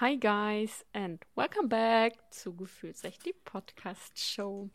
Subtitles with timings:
[0.00, 4.68] Hi guys and welcome back zu Gefühlsecht, die Podcast-Show.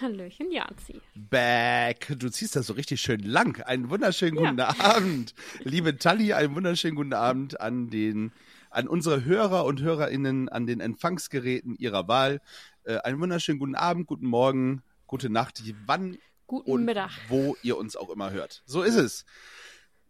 [0.00, 1.00] Hallöchen, Janzi.
[1.14, 2.14] Back.
[2.18, 3.60] Du ziehst das so richtig schön lang.
[3.62, 4.50] Einen wunderschönen Ja.
[4.50, 5.34] guten Abend.
[5.60, 8.32] Liebe Tali, einen wunderschönen guten Abend an den,
[8.70, 12.40] an unsere Hörer und HörerInnen an den Empfangsgeräten ihrer Wahl.
[12.84, 16.16] Äh, einen wunderschönen guten Abend, guten Morgen, gute Nacht, wann
[16.46, 17.10] Guten und Mittag.
[17.28, 18.62] wo ihr uns auch immer hört.
[18.64, 19.26] So ist es.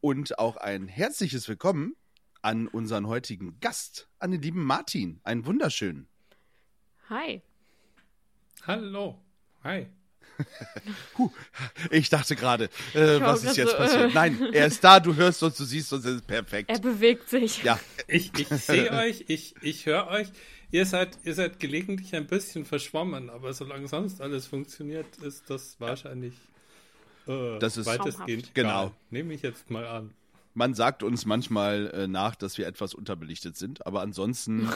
[0.00, 1.96] Und auch ein herzliches Willkommen
[2.46, 5.18] an unseren heutigen Gast, an den lieben Martin.
[5.24, 6.06] Einen wunderschönen.
[7.10, 7.42] Hi.
[8.64, 9.18] Hallo.
[9.64, 9.88] Hi.
[11.90, 14.10] Ich dachte gerade, äh, was ist jetzt so, passiert?
[14.10, 14.14] äh.
[14.14, 16.70] Nein, er ist da, du hörst uns, du siehst uns, es ist perfekt.
[16.70, 17.64] Er bewegt sich.
[17.64, 20.28] Ja, Ich, ich sehe euch, ich, ich höre euch.
[20.70, 25.80] Ihr seid, ihr seid gelegentlich ein bisschen verschwommen, aber solange sonst alles funktioniert, ist das
[25.80, 26.34] wahrscheinlich
[27.26, 28.92] äh, Das ist- weitestgehend Genau.
[29.10, 30.12] Nehme ich jetzt mal an.
[30.56, 34.68] Man sagt uns manchmal äh, nach, dass wir etwas unterbelichtet sind, aber ansonsten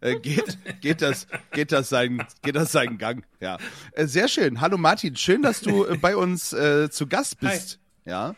[0.00, 3.24] äh, äh, geht, geht, das, geht, das seinen, geht das seinen Gang.
[3.40, 3.58] Ja.
[3.92, 4.60] Äh, sehr schön.
[4.60, 7.78] Hallo Martin, schön, dass du äh, bei uns äh, zu Gast bist.
[8.06, 8.34] Ja.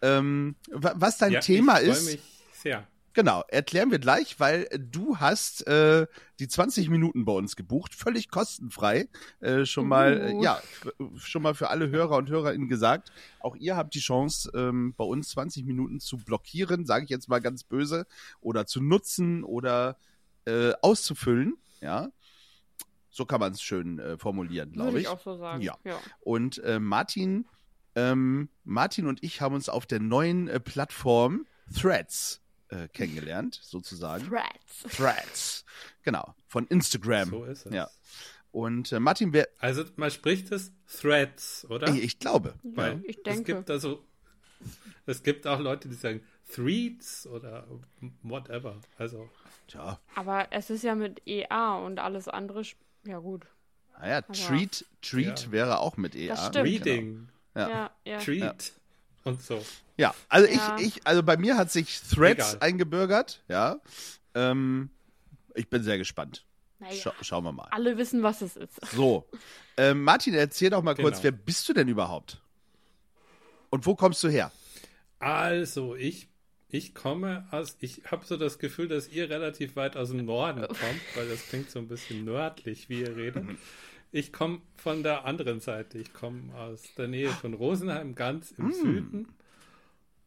[0.00, 2.22] Ähm, wa- was dein ja, Thema ich ist, freue mich
[2.62, 2.86] sehr.
[3.12, 6.06] Genau, erklären wir gleich, weil du hast äh,
[6.38, 9.08] die 20 Minuten bei uns gebucht, völlig kostenfrei.
[9.40, 10.42] Äh, schon mal, äh, Uh.
[10.42, 10.60] ja,
[11.16, 13.12] schon mal für alle Hörer und Hörerinnen gesagt.
[13.40, 17.28] Auch ihr habt die Chance, ähm, bei uns 20 Minuten zu blockieren, sage ich jetzt
[17.28, 18.06] mal ganz böse,
[18.40, 19.96] oder zu nutzen oder
[20.46, 21.56] äh, auszufüllen.
[21.80, 22.10] Ja,
[23.10, 25.04] so kann man es schön äh, formulieren, glaube Würde ich.
[25.04, 25.62] ich auch so sagen.
[25.62, 25.76] Ja.
[25.84, 25.98] ja.
[26.20, 27.46] Und äh, Martin,
[27.94, 32.40] ähm, Martin und ich haben uns auf der neuen äh, Plattform Threads
[32.70, 34.28] äh, kennengelernt, sozusagen.
[34.28, 34.96] Threads.
[34.96, 35.64] Threads,
[36.02, 37.30] genau, von Instagram.
[37.30, 37.74] So ist es.
[37.74, 37.88] Ja.
[38.52, 41.88] Und äh, Martin, wer, Also man spricht es Threads, oder?
[41.88, 43.54] ich, ich glaube, Weil ich es denke.
[43.54, 44.04] gibt also
[45.06, 46.20] es gibt auch Leute, die sagen
[46.52, 47.66] Threads oder
[48.22, 48.80] whatever.
[48.98, 49.28] Also
[49.68, 52.62] tja, Aber es ist ja mit EA und alles andere.
[53.06, 53.46] Ja, gut.
[53.98, 55.52] naja, Aber- Treat, Treat Ja.
[55.52, 56.34] wäre auch mit EA.
[56.34, 56.66] Das stimmt.
[56.66, 57.68] Reading, Ja.
[57.68, 58.18] Ja, ja.
[58.18, 58.72] Treat
[59.24, 59.64] und so.
[59.96, 60.76] Ja, also Ja.
[60.78, 62.68] ich, ich, also bei mir hat sich Threads Egal.
[62.68, 63.80] eingebürgert, ja.
[64.34, 64.90] Ähm,
[65.54, 66.44] ich bin sehr gespannt.
[66.78, 67.68] Naja, Scha schauen wir mal.
[67.72, 68.80] alle wissen, was es ist.
[68.92, 69.28] So,
[69.76, 71.24] ähm, Martin, erzähl doch mal kurz, Genau.
[71.24, 72.40] wer bist du denn überhaupt?
[73.68, 74.50] Und wo kommst du her?
[75.18, 76.28] Also, ich,
[76.70, 80.62] ich komme aus, ich habe so das Gefühl, dass ihr relativ weit aus dem Norden
[80.62, 83.44] kommt, weil das klingt so ein bisschen nördlich, wie ihr redet.
[84.12, 85.98] Ich komme von der anderen Seite.
[85.98, 89.28] Ich komme aus der Nähe von Rosenheim, ganz im Süden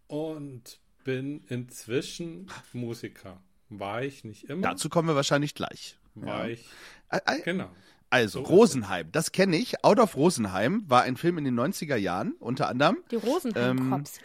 [0.08, 3.42] und bin inzwischen Musiker.
[3.70, 4.62] War ich nicht immer.
[4.62, 5.98] Dazu kommen wir wahrscheinlich gleich.
[6.16, 6.66] war ich,
[7.10, 7.70] Ä- ä- genau.
[8.10, 9.84] Also, So Rosenheim, das kenne ich.
[9.84, 12.98] Out of Rosenheim war ein Film in den 90er Jahren, unter anderem.
[13.10, 14.20] Die Rosenheim-Cops.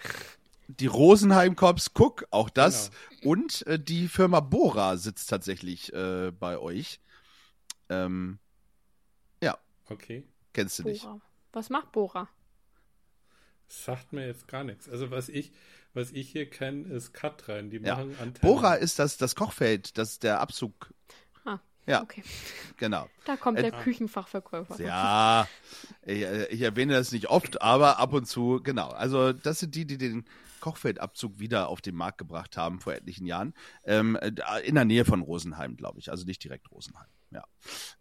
[0.68, 2.90] Die Rosenheim Cops, guck, auch das.
[3.20, 3.32] Genau.
[3.32, 7.00] Und äh, die Firma Bora sitzt tatsächlich äh, bei euch.
[7.88, 8.38] Ähm,
[9.88, 10.24] Okay.
[10.52, 11.02] kennst du nicht.
[11.02, 11.20] Bora.
[11.52, 12.28] Was macht Bora?
[13.68, 14.88] Sagt mir jetzt gar nichts.
[14.88, 15.52] Also was ich,
[15.92, 17.70] was ich hier kenne, ist Katrin.
[17.70, 17.96] Die Ja.
[17.96, 18.40] machen Antennen.
[18.40, 20.92] Bora ist das, das Kochfeld, das ist der Abzug.
[21.88, 22.22] Ja, okay.
[22.76, 23.08] genau.
[23.24, 24.80] Da kommt Äh, der Küchenfachverkäufer.
[24.82, 25.48] Ja,
[26.02, 28.88] ich, ich erwähne das nicht oft, aber ab und zu, genau.
[28.88, 30.24] Also das sind die, die den
[30.60, 33.54] Kochfeldabzug wieder auf den Markt gebracht haben vor etlichen Jahren.
[33.84, 34.16] Ähm,
[34.64, 36.10] in der Nähe von Rosenheim, glaube ich.
[36.10, 37.06] Also nicht direkt Rosenheim.
[37.30, 37.44] Ja.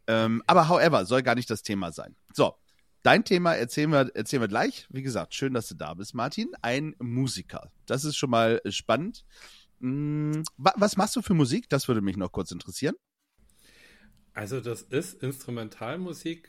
[0.07, 2.15] Ähm, aber however, soll gar nicht das Thema sein.
[2.33, 2.55] So,
[3.03, 4.87] dein Thema erzählen wir, erzählen wir gleich.
[4.89, 6.49] Wie gesagt, schön, dass du da bist, Martin.
[6.61, 7.71] Ein Musiker.
[7.85, 9.23] Das ist schon mal äh, spannend.
[9.79, 11.69] Hm, wa- was machst du für Musik?
[11.69, 12.95] Das würde mich noch kurz interessieren.
[14.37, 16.47] Also das ist Instrumentalmusik,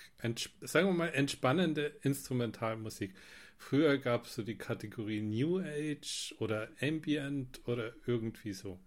[0.61, 3.15] sagen wir mal entspannende Instrumentalmusik.
[3.57, 8.79] Früher gab es so die Kategorie New Age oder Ambient oder irgendwie so.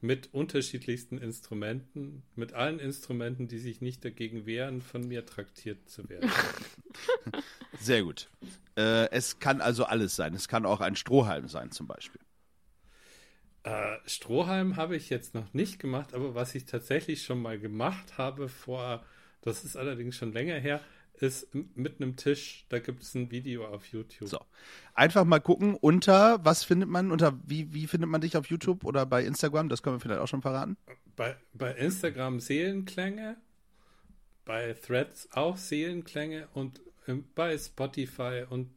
[0.00, 6.08] Mit unterschiedlichsten Instrumenten, mit allen Instrumenten, die sich nicht dagegen wehren, von mir traktiert zu
[6.08, 6.30] werden.
[7.80, 8.30] Sehr gut.
[8.78, 10.32] Äh, es kann also alles sein.
[10.32, 12.22] Es kann auch ein Strohhalm sein, zum Beispiel.
[13.66, 18.16] Äh, Strohhalm habe ich jetzt noch nicht gemacht, aber was ich tatsächlich schon mal gemacht
[18.16, 19.04] habe vor,
[19.42, 20.80] das ist allerdings schon länger her,
[21.14, 24.28] ist mit einem Tisch, da gibt es ein Video auf YouTube.
[24.28, 24.38] So.
[24.94, 28.84] Einfach mal gucken, unter, was findet man, unter, wie, wie findet man dich auf YouTube
[28.84, 29.68] oder bei Instagram?
[29.68, 30.76] Das können wir vielleicht auch schon verraten.
[31.16, 33.36] Bei, bei Instagram Seelenklänge
[34.46, 38.70] bei Threads auch Seelenklänge und ähm, bei Spotify und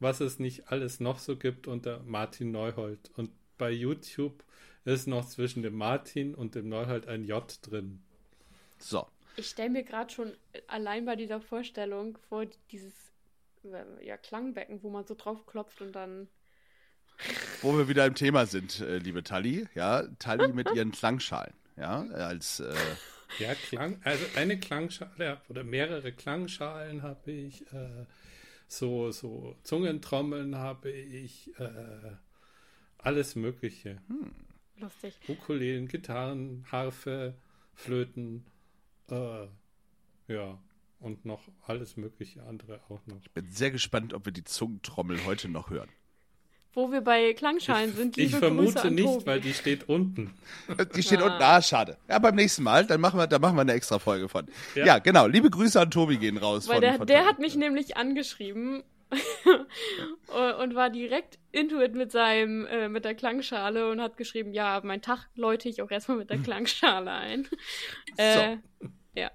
[0.00, 3.12] was es nicht alles noch so gibt unter Martin Neuhold.
[3.14, 4.44] Und bei YouTube
[4.84, 8.02] ist noch zwischen dem Martin und dem Neuhold ein J drin.
[8.78, 9.06] So.
[9.36, 10.32] Ich stelle mir gerade schon
[10.68, 12.92] allein bei dieser Vorstellung vor, dieses
[13.64, 16.28] äh, ja, Klangbecken, wo man so drauf klopft und dann.
[17.62, 19.68] Wo wir wieder im Thema sind, äh, liebe Tali.
[19.76, 21.54] Ja, Tali mit ihren Klangschalen.
[21.76, 22.58] Ja, als.
[22.58, 22.74] Äh,
[23.38, 27.62] ja, Klang, also eine Klangschale oder mehrere Klangschalen habe ich.
[27.72, 28.06] Äh,
[28.66, 31.56] so, so Zungentrommeln habe ich.
[31.58, 32.16] Äh,
[33.04, 34.00] alles Mögliche.
[34.08, 34.30] Hm.
[34.78, 35.14] Lustig.
[35.28, 37.34] Ukulelen, Gitarren, Harfe,
[37.74, 38.44] Flöten.
[39.08, 39.46] Äh,
[40.28, 40.58] ja,
[41.00, 43.18] und noch alles mögliche andere auch noch.
[43.22, 45.90] Ich bin sehr gespannt, ob wir die Zungentrommel heute noch hören.
[46.72, 49.26] Wo wir bei Klangschalen ich, sind, liebe Ich vermute Grüße nicht, Tobi.
[49.26, 50.34] weil die steht unten.
[50.96, 51.26] Die steht ah.
[51.26, 51.40] unten.
[51.40, 51.98] Ah, schade.
[52.08, 54.48] Ja, beim nächsten Mal, dann machen wir, dann machen wir eine extra Folge von.
[54.74, 55.28] Ja, ja genau.
[55.28, 56.66] Liebe Grüße an Tobi gehen raus.
[56.66, 58.82] Weil von, der, von der hat mich nämlich angeschrieben
[60.60, 64.80] und war direkt into it mit seinem, äh, mit der Klangschale und hat geschrieben, ja,
[64.82, 67.48] mein Tag läute ich auch erstmal mit der Klangschale ein.
[68.16, 68.88] Äh, so.
[69.14, 69.30] Ja.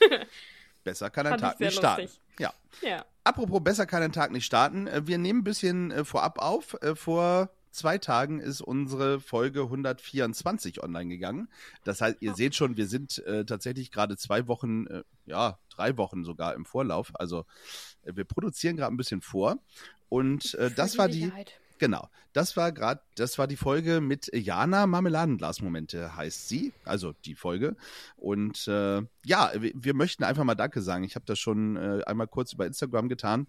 [0.84, 2.08] Besser kann ein Tag nicht starten.
[2.38, 2.54] Ja.
[2.80, 3.04] ja.
[3.22, 4.86] Apropos, besser kann ein Tag nicht starten.
[4.86, 6.74] Äh, wir nehmen ein bisschen äh, vorab auf.
[6.80, 11.48] Äh, vor zwei Tagen ist unsere Folge 124 online gegangen.
[11.84, 12.34] Das heißt, ihr oh.
[12.34, 16.64] seht schon, wir sind äh, tatsächlich gerade zwei Wochen, äh, ja, drei Wochen sogar im
[16.64, 17.10] Vorlauf.
[17.14, 17.46] Also
[18.02, 19.58] äh, wir produzieren gerade ein bisschen vor.
[20.08, 21.30] Und das war die.
[21.78, 22.08] Genau.
[22.34, 26.74] Das war gerade, das war die Folge mit Jana Marmeladenglas-Momente, heißt sie.
[26.84, 27.74] Also die Folge.
[28.16, 31.04] Und äh, ja, wir, wir, möchten einfach mal Danke sagen.
[31.04, 33.46] Ich habe das schon äh, einmal kurz über Instagram getan.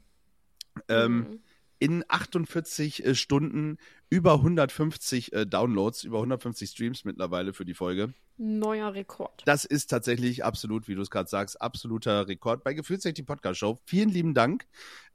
[0.88, 1.40] Ähm, mhm.
[1.82, 3.80] In 48 äh, Stunden
[4.12, 8.14] über 150 äh, Downloads, über 150 Streams mittlerweile für die Folge.
[8.38, 9.42] Neuer Rekord.
[9.46, 13.58] Das ist tatsächlich absolut, wie du es gerade sagst, absoluter Rekord bei Gefühlsrecht die Podcast
[13.58, 13.80] Show.
[13.86, 14.68] Vielen lieben Dank.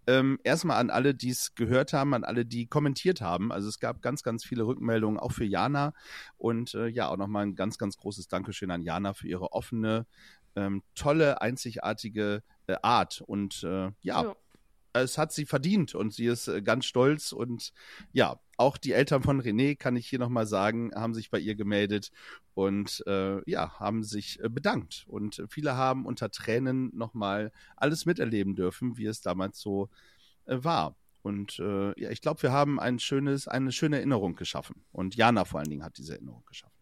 [0.09, 3.53] Ähm, erstmal an alle, die es gehört haben, an alle, die kommentiert haben.
[3.53, 5.93] Also es gab ganz, ganz viele Rückmeldungen, auch für Jana.
[6.37, 10.07] Und äh, ja, auch nochmal ein ganz, ganz großes Dankeschön an Jana für ihre offene,
[10.57, 13.21] ähm, tolle, einzigartige äh, Art.
[13.21, 14.37] Und äh, ja, ja,
[15.03, 17.33] es hat sie verdient und sie ist äh, ganz stolz.
[17.33, 17.73] Und
[18.13, 21.55] ja, auch die Eltern von René, kann ich hier nochmal sagen, haben sich bei ihr
[21.55, 22.11] gemeldet
[22.55, 25.05] und äh, ja, haben sich äh, bedankt.
[25.09, 29.89] Und viele haben unter Tränen nochmal alles miterleben dürfen, wie es damals so
[30.47, 30.97] äh, war.
[31.23, 34.85] Und äh, ja, ich glaube, wir haben ein schönes, eine schöne Erinnerung geschaffen.
[34.93, 36.77] Und Jana vor allen Dingen hat diese Erinnerung geschaffen.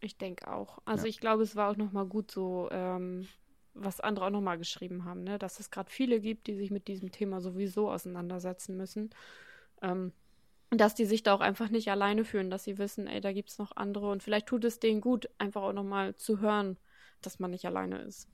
[0.00, 0.78] Ich denke auch.
[0.84, 1.10] Also ja.
[1.10, 3.26] ich glaube, es war auch nochmal gut so, ähm,
[3.74, 5.38] was andere auch nochmal geschrieben haben, ne?
[5.38, 9.10] dass es gerade viele gibt, die sich mit diesem Thema sowieso auseinandersetzen müssen.
[9.82, 10.12] Ähm,
[10.70, 13.50] dass die sich da auch einfach nicht alleine fühlen, dass sie wissen, ey, da gibt
[13.50, 16.76] es noch andere und vielleicht tut es denen gut, einfach auch nochmal zu hören,
[17.22, 18.28] dass man nicht alleine ist.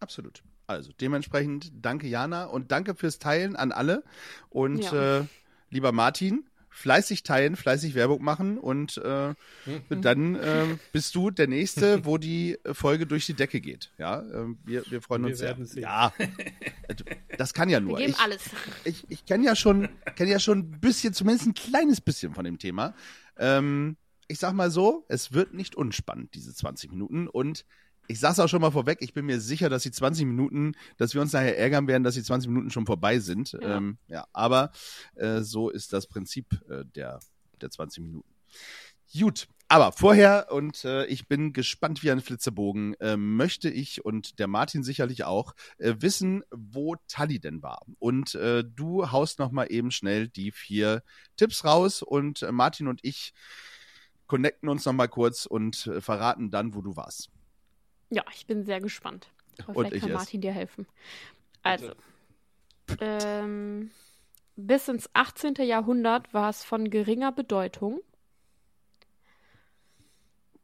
[0.00, 0.42] Absolut.
[0.66, 4.04] Also dementsprechend danke Jana und danke fürs Teilen an alle.
[4.50, 5.20] Und ja.
[5.20, 5.24] äh,
[5.70, 9.34] lieber Martin, fleißig teilen, fleißig Werbung machen und äh,
[9.88, 13.92] dann äh, bist du der Nächste, wo die Folge durch die Decke geht.
[13.98, 15.56] Ja, äh, wir, wir freuen wir uns sehr.
[15.64, 15.82] Sehen.
[15.82, 16.12] Ja,
[17.36, 17.98] das kann ja nur.
[17.98, 18.42] Wir geben ich, alles.
[18.84, 22.44] Ich, ich kenne ja schon, kenne ja schon ein bisschen, zumindest ein kleines bisschen von
[22.44, 22.94] dem Thema.
[23.38, 23.96] Ähm,
[24.28, 27.64] ich sag mal so, es wird nicht unspannend, diese 20 Minuten und
[28.08, 31.14] ich sag's auch schon mal vorweg, ich bin mir sicher, dass die 20 Minuten, dass
[31.14, 33.52] wir uns nachher ärgern werden, dass die 20 Minuten schon vorbei sind.
[33.52, 34.72] Ja, ähm, ja aber
[35.14, 37.20] äh, so ist das Prinzip äh, der,
[37.60, 38.28] der 20 Minuten.
[39.12, 44.38] Gut, aber vorher, und äh, ich bin gespannt wie ein Flitzebogen, äh, möchte ich und
[44.38, 47.82] der Martin sicherlich auch äh, wissen, wo Tali denn war.
[47.98, 51.02] Und äh, du haust noch mal eben schnell die vier
[51.36, 53.34] Tipps raus und äh, Martin und ich
[54.26, 57.30] connecten uns noch mal kurz und äh, verraten dann, wo du warst.
[58.10, 59.28] Ja, ich bin sehr gespannt.
[59.66, 60.86] Aber vielleicht kann Martin dir helfen.
[61.62, 61.92] Also,
[63.00, 63.90] ähm,
[64.56, 65.54] bis ins 18.
[65.66, 68.00] Jahrhundert war es von geringer Bedeutung.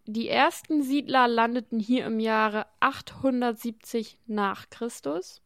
[0.06, 5.42] Die ersten Siedler landeten hier im Jahre 870 nach Christus.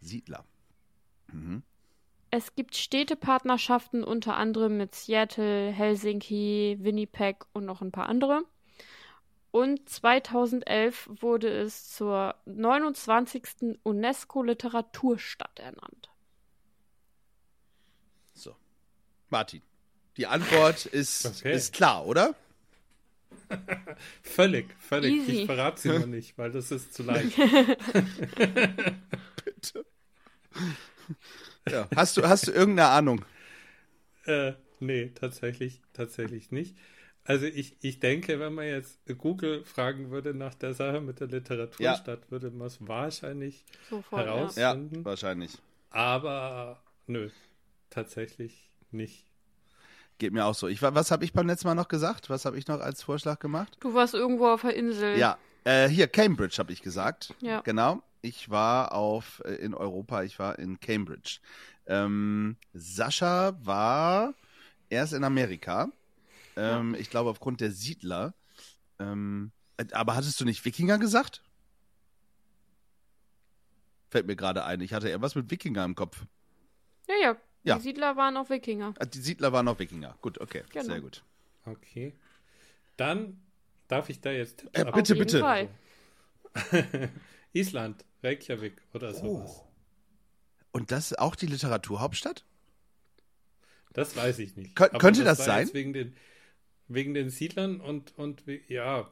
[0.00, 0.44] Siedler.
[1.28, 1.62] Mhm.
[2.32, 8.42] Es gibt Städtepartnerschaften unter anderem mit Seattle, Helsinki, Winnipeg und noch ein paar andere.
[9.52, 13.78] Und 2011 wurde es zur 29.
[13.82, 16.08] UNESCO-Literaturstadt ernannt.
[18.32, 18.54] So.
[19.28, 19.62] Martin,
[20.16, 21.54] die Antwort ist, okay.
[21.54, 22.36] ist klar, oder?
[24.22, 25.12] völlig, völlig.
[25.14, 25.40] Easy.
[25.40, 27.36] Ich verrate sie noch nicht, weil das ist zu leicht.
[29.44, 29.84] Bitte.
[31.68, 31.88] Ja.
[31.94, 33.24] Hast, du, hast du irgendeine Ahnung?
[34.26, 36.76] Äh, nee, tatsächlich, tatsächlich nicht.
[37.30, 41.28] Also ich, ich denke, wenn man jetzt Google fragen würde nach der Sache mit der
[41.28, 42.30] Literaturstadt, ja.
[42.32, 44.96] würde man es wahrscheinlich Sofort, herausfinden.
[44.96, 45.52] Ja, wahrscheinlich.
[45.90, 47.30] Aber nö,
[47.88, 49.26] tatsächlich nicht.
[50.18, 50.66] Geht mir auch so.
[50.66, 52.30] Ich, was habe ich beim letzten Mal noch gesagt?
[52.30, 53.76] Was habe ich noch als Vorschlag gemacht?
[53.78, 55.16] Du warst irgendwo auf der Insel.
[55.16, 57.32] Ja, äh, hier Cambridge habe ich gesagt.
[57.40, 57.60] Ja.
[57.60, 58.02] Genau.
[58.22, 60.24] Ich war auf äh, in Europa.
[60.24, 61.38] Ich war in Cambridge.
[61.86, 64.34] Ähm, Sascha war
[64.88, 65.92] erst in Amerika.
[66.56, 67.00] Ähm, ja.
[67.00, 68.34] Ich glaube aufgrund der Siedler.
[68.98, 69.52] Ähm,
[69.92, 71.42] aber hattest du nicht Wikinger gesagt?
[74.10, 74.80] Fällt mir gerade ein.
[74.80, 76.26] Ich hatte eher was mit Wikinger im Kopf.
[77.08, 77.36] Ja, ja.
[77.62, 77.76] ja.
[77.76, 78.94] Die Siedler waren auch Wikinger.
[78.98, 80.16] Ah, die Siedler waren auch Wikinger.
[80.20, 80.64] Gut, okay.
[80.70, 80.84] Genau.
[80.84, 81.22] Sehr gut.
[81.64, 82.14] Okay.
[82.96, 83.40] Dann
[83.88, 84.64] darf ich da jetzt.
[84.72, 85.40] Äh, bitte, bitte.
[85.40, 85.68] Fall.
[87.52, 89.62] Island, Reykjavik oder sowas.
[89.62, 89.66] Oh.
[90.72, 92.44] Und das ist auch die Literaturhauptstadt?
[93.92, 94.76] Das weiß ich nicht.
[94.76, 95.70] Kön könnte das, das sein?
[95.72, 96.14] Wegen den,
[96.90, 99.10] wegen den Siedlern und, und ja,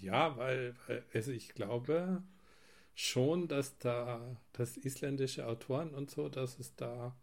[0.00, 2.22] ja, weil, weil also ich glaube
[2.94, 7.16] schon, dass da, dass isländische Autoren und so, dass es da.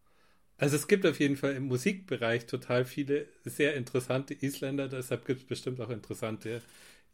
[0.58, 5.42] Also es gibt auf jeden Fall im Musikbereich total viele sehr interessante Isländer, deshalb gibt
[5.42, 6.62] es bestimmt auch interessante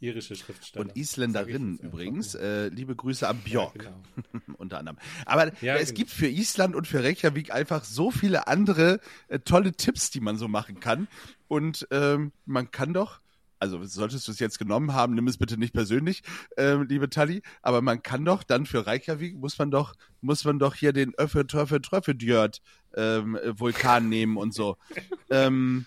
[0.04, 0.86] irische Schriftsteller.
[0.86, 2.36] Und Isländerinnen übrigens.
[2.36, 3.84] Äh, liebe Grüße an Björk.
[3.84, 4.44] Ja, genau.
[4.58, 4.98] unter anderem.
[5.26, 5.98] Aber ja, es genau.
[5.98, 10.38] gibt für Island und für Reykjavik einfach so viele andere äh, tolle Tipps, die man
[10.38, 11.08] so machen kann.
[11.48, 13.22] Und ähm, man kann doch
[13.64, 16.22] also solltest du es jetzt genommen haben, nimm es bitte nicht persönlich,
[16.58, 20.60] äh, liebe Tali, aber man kann doch dann für Reykjavik, muss man doch, muss man
[20.60, 22.62] doch hier den Öffe, Töffe, Tröffe, Djört,
[22.94, 24.76] ähm, Vulkan nehmen und so.
[25.30, 25.86] ähm,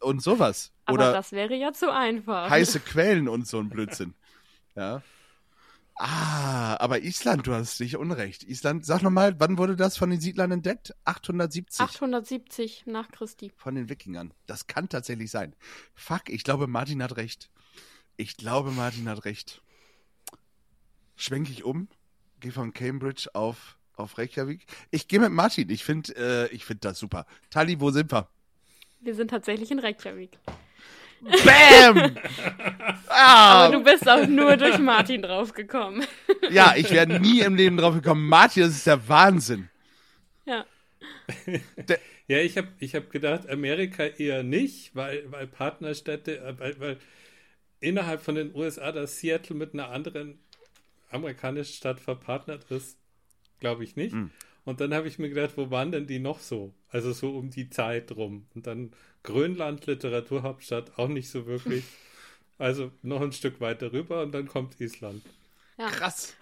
[0.00, 0.72] und sowas.
[0.84, 2.50] Aber Oder das wäre ja zu einfach.
[2.50, 4.14] Heiße Quellen und so ein Blödsinn.
[4.74, 5.02] Ja.
[6.00, 8.44] Ah, aber Island, du hast nicht unrecht.
[8.44, 10.94] Island, sag nochmal, wann wurde das von den Siedlern entdeckt?
[11.04, 11.80] 870.
[11.80, 13.50] 870 nach Christi.
[13.56, 14.32] Von den Wikingern.
[14.46, 15.56] Das kann tatsächlich sein.
[15.94, 17.50] Fuck, ich glaube, Martin hat recht.
[18.16, 19.60] Ich glaube, Martin hat recht.
[21.16, 21.88] Schwenke ich um,
[22.38, 24.66] gehe von Cambridge auf, auf Reykjavik.
[24.92, 25.68] Ich gehe mit Martin.
[25.68, 27.26] Ich finde äh, ich find das super.
[27.50, 28.28] Tali, wo sind wir?
[29.00, 30.38] Wir sind tatsächlich in Reykjavik.
[31.20, 32.16] Bam!
[33.10, 33.64] Ah.
[33.64, 36.06] Aber du bist auch nur durch Martin draufgekommen.
[36.50, 38.28] Ja, ich wäre nie im Leben draufgekommen.
[38.28, 39.68] Martin, das ist der Wahnsinn.
[40.46, 40.64] Ja.
[41.76, 46.80] Der, ja, ich habe ich hab gedacht, Amerika eher nicht, weil, weil Partnerstädte, äh, weil,
[46.80, 46.98] weil
[47.80, 50.38] innerhalb von den USA das Seattle mit einer anderen
[51.10, 52.98] amerikanischen Stadt verpartnert ist,
[53.60, 54.14] glaube ich nicht.
[54.14, 54.30] Mhm.
[54.64, 56.74] Und dann habe ich mir gedacht, wo waren denn die noch so?
[56.90, 58.46] Also so um die Zeit rum.
[58.54, 61.84] Und dann Grönland, Literaturhauptstadt, auch nicht so wirklich.
[62.60, 65.22] Also noch ein Stück weiter rüber und dann kommt Island.
[65.78, 65.90] Ja.
[65.90, 66.34] Krass.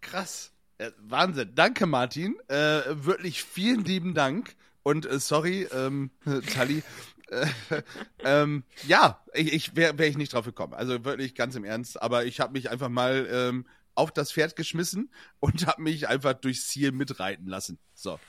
[0.00, 0.50] Krass.
[0.78, 1.52] Äh, Wahnsinn.
[1.54, 2.36] Danke, Martin.
[2.48, 4.56] Äh, wirklich vielen lieben Dank.
[4.82, 6.10] Und äh, sorry, ähm,
[6.54, 6.82] Tali.
[7.28, 7.46] Äh,
[8.24, 10.74] ähm, ja, ich, ich wäre wär ich nicht drauf gekommen.
[10.74, 12.00] Also wirklich ganz im Ernst.
[12.00, 15.10] Aber ich habe mich einfach mal ähm, auf das Pferd geschmissen
[15.40, 17.78] und habe mich einfach durchs Ziel mitreiten lassen.
[17.94, 18.20] So.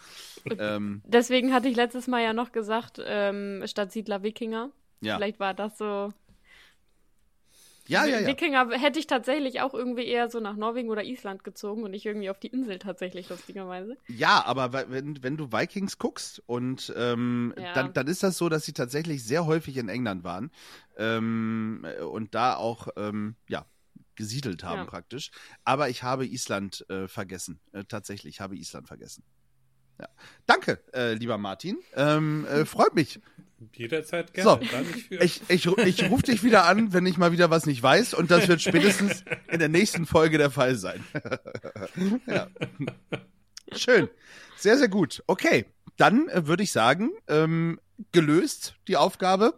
[0.60, 4.72] Ähm, Deswegen hatte ich letztes Mal ja noch gesagt, ähm, Stadtsiedler Wikinger.
[5.02, 5.18] Ja.
[5.18, 6.14] Vielleicht war das so.
[7.88, 8.28] Ja, ja, ja.
[8.28, 12.06] Wikinger hätte ich tatsächlich auch irgendwie eher so nach Norwegen oder Island gezogen und nicht
[12.06, 13.98] irgendwie auf die Insel tatsächlich, lustigerweise.
[14.08, 17.74] Ja, aber wenn, wenn du Vikings guckst und ähm, ja.
[17.74, 20.52] dann, dann ist das so, dass sie tatsächlich sehr häufig in England waren
[20.98, 23.66] ähm, und da auch, ähm, ja,
[24.18, 24.86] gesiedelt haben ja.
[24.86, 25.32] praktisch.
[25.64, 27.62] Aber ich habe Island äh, vergessen.
[27.72, 29.24] Äh, tatsächlich, ich habe Island vergessen.
[30.00, 30.10] Ja.
[30.46, 31.78] Danke, äh, lieber Martin.
[31.96, 33.20] Ähm, äh, freut mich.
[33.74, 34.60] Jederzeit gerne.
[34.62, 38.14] So, ich, ich, ich rufe dich wieder an, wenn ich mal wieder was nicht weiß.
[38.14, 41.04] Und das wird spätestens in der nächsten Folge der Fall sein.
[42.28, 42.48] ja.
[43.72, 44.10] Schön.
[44.58, 45.24] Sehr, sehr gut.
[45.26, 45.66] Okay,
[45.98, 47.80] dann äh, würde ich sagen, ähm,
[48.12, 49.58] gelöst die Aufgabe.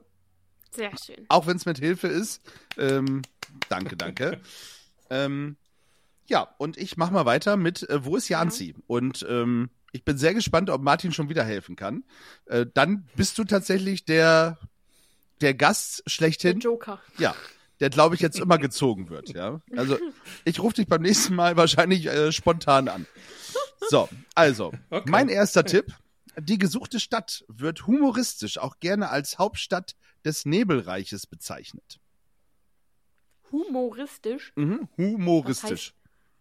[0.71, 1.25] Sehr schön.
[1.29, 2.41] Auch wenn es mit Hilfe ist.
[2.77, 3.21] Ähm,
[3.69, 4.39] danke, danke.
[5.09, 5.57] ähm,
[6.27, 8.75] ja, und ich mache mal weiter mit äh, Wo ist Janzi?
[8.77, 8.83] Ja.
[8.87, 12.03] Und ähm, ich bin sehr gespannt, ob Martin schon wieder helfen kann.
[12.45, 14.59] Äh, dann bist du tatsächlich der,
[15.41, 16.59] der Gast schlechthin.
[16.59, 17.01] Der Joker.
[17.17, 17.35] Ja,
[17.79, 19.29] der glaube ich jetzt immer gezogen wird.
[19.29, 19.97] Ja, also
[20.45, 23.05] ich rufe dich beim nächsten Mal wahrscheinlich äh, spontan an.
[23.89, 25.09] So, also okay.
[25.09, 25.93] mein erster Tipp:
[26.41, 31.99] Die gesuchte Stadt wird humoristisch auch gerne als Hauptstadt des Nebelreiches bezeichnet.
[33.51, 34.53] Humoristisch?
[34.55, 35.93] Mhm, humoristisch.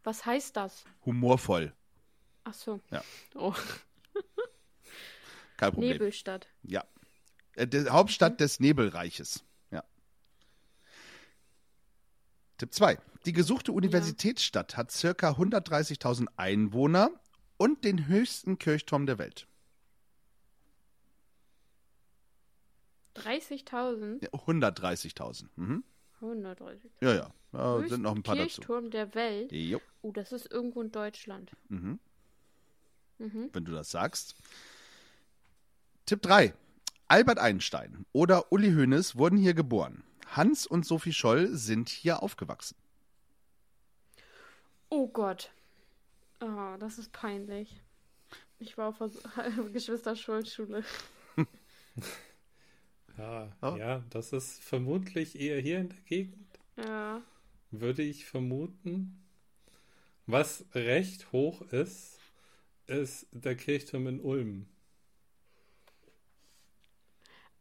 [0.04, 0.84] Was heißt, was heißt das?
[1.06, 1.74] Humorvoll.
[2.44, 2.80] Ach so.
[2.90, 3.02] Ja.
[3.34, 3.54] Oh.
[5.56, 5.92] Kein Problem.
[5.92, 6.48] Nebelstadt.
[6.62, 6.84] Ja.
[7.54, 8.38] Äh, der Hauptstadt mhm.
[8.38, 9.44] des Nebelreiches.
[9.70, 9.84] Ja.
[12.58, 12.98] Tipp 2.
[13.26, 14.78] Die gesuchte Universitätsstadt ja.
[14.78, 17.10] hat circa 130.000 Einwohner
[17.56, 19.48] und den höchsten Kirchturm der Welt.
[23.16, 24.22] 30.000?
[24.22, 25.46] Ja, 130.000.
[25.56, 25.84] Mhm.
[26.20, 26.90] 130.
[27.00, 27.30] Ja, ja.
[27.52, 28.60] Da sind noch ein paar dazu.
[28.60, 29.52] Kirchturm der Welt.
[29.52, 29.80] Jo.
[30.02, 31.50] Oh, das ist irgendwo in Deutschland.
[31.68, 31.98] Mhm.
[33.18, 33.50] Mhm.
[33.52, 34.34] Wenn du das sagst.
[36.06, 36.54] Tipp 3.
[37.08, 40.04] Albert Einstein oder Uli Hoeneß wurden hier geboren.
[40.26, 42.76] Hans und Sophie Scholl sind hier aufgewachsen.
[44.90, 45.50] Oh Gott.
[46.40, 47.80] Oh, das ist peinlich.
[48.58, 49.08] Ich war auf der
[49.72, 50.84] Geschwisterschulschule.
[53.18, 57.20] Ja, ja, das ist vermutlich eher hier in der Gegend, Ja.
[57.70, 59.22] würde ich vermuten.
[60.26, 62.18] Was recht hoch ist,
[62.86, 64.66] ist der Kirchturm in Ulm.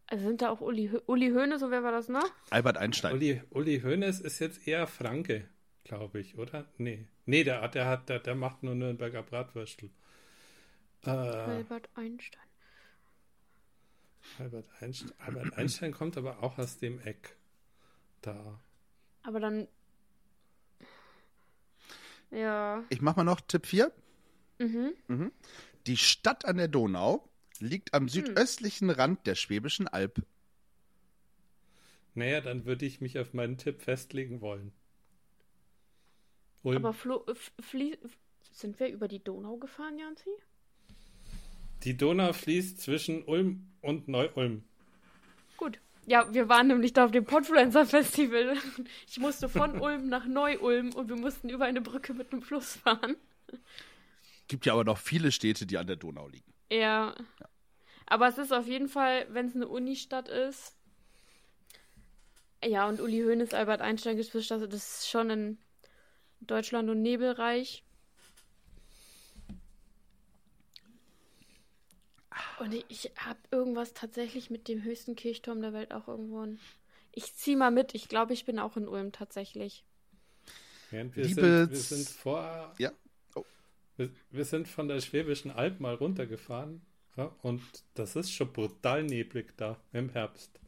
[0.07, 2.29] Also sind da auch Uli, Uli Höhne, so wer war das noch?
[2.49, 3.13] Albert Einstein.
[3.15, 5.49] Uli, Uli Hoeneß ist jetzt eher Franke,
[5.83, 6.65] glaube ich, oder?
[6.77, 7.05] Nee.
[7.25, 9.89] Nee, der, der, hat, der, der macht nur Nürnberger Bratwürstel.
[11.05, 12.46] Äh, Albert Einstein.
[14.39, 17.35] Albert, Einstein, Albert Einstein kommt aber auch aus dem Eck.
[18.21, 18.59] Da.
[19.23, 19.67] Aber dann.
[22.31, 22.83] Ja.
[22.89, 23.91] Ich mach mal noch Tipp 4.
[24.59, 25.31] Mhm.
[25.85, 27.29] Die Stadt an der Donau
[27.59, 30.21] liegt am südöstlichen Rand der Schwäbischen Alb.
[32.15, 34.71] Naja, dann würde ich mich auf meinen Tipp festlegen wollen.
[36.63, 36.77] Ulm.
[36.77, 37.25] Aber Flo,
[38.51, 40.31] sind wir über die Donau gefahren, Janzi?
[41.87, 44.61] Die Donau fließt zwischen Ulm und Neu-Ulm.
[45.55, 45.79] Gut.
[46.05, 48.57] Ja, wir waren nämlich da auf dem Podfluencer Festival.
[49.07, 52.75] Ich musste von Ulm nach Neu-Ulm und wir mussten über eine Brücke mit einem Fluss
[52.75, 53.15] fahren.
[54.49, 56.53] Gibt ja aber noch viele Städte, die an der Donau liegen.
[56.69, 57.15] Ja.
[58.05, 60.75] Aber es ist auf jeden Fall, wenn es eine Unistadt ist.
[62.65, 65.57] Ja, und Uli Hoeneß, Albert Einstein, Geschwister, das ist schon in
[66.41, 67.85] Deutschland und Nebelreich.
[72.59, 76.43] Und ich, ich habe irgendwas tatsächlich mit dem höchsten Kirchturm der Welt auch irgendwo.
[76.43, 76.59] In...
[77.11, 77.95] Ich zieh mal mit.
[77.95, 79.83] Ich glaube, ich bin auch in Ulm tatsächlich.
[80.89, 82.73] Während wir, Liebe sind, wir sind vor.
[82.77, 82.91] Ja.
[83.35, 83.43] Oh.
[83.97, 86.81] Wir, wir sind von der Schwäbischen Alb mal runtergefahren.
[87.15, 87.61] Ja, und
[87.95, 90.59] das ist schon brutal neblig da im Herbst.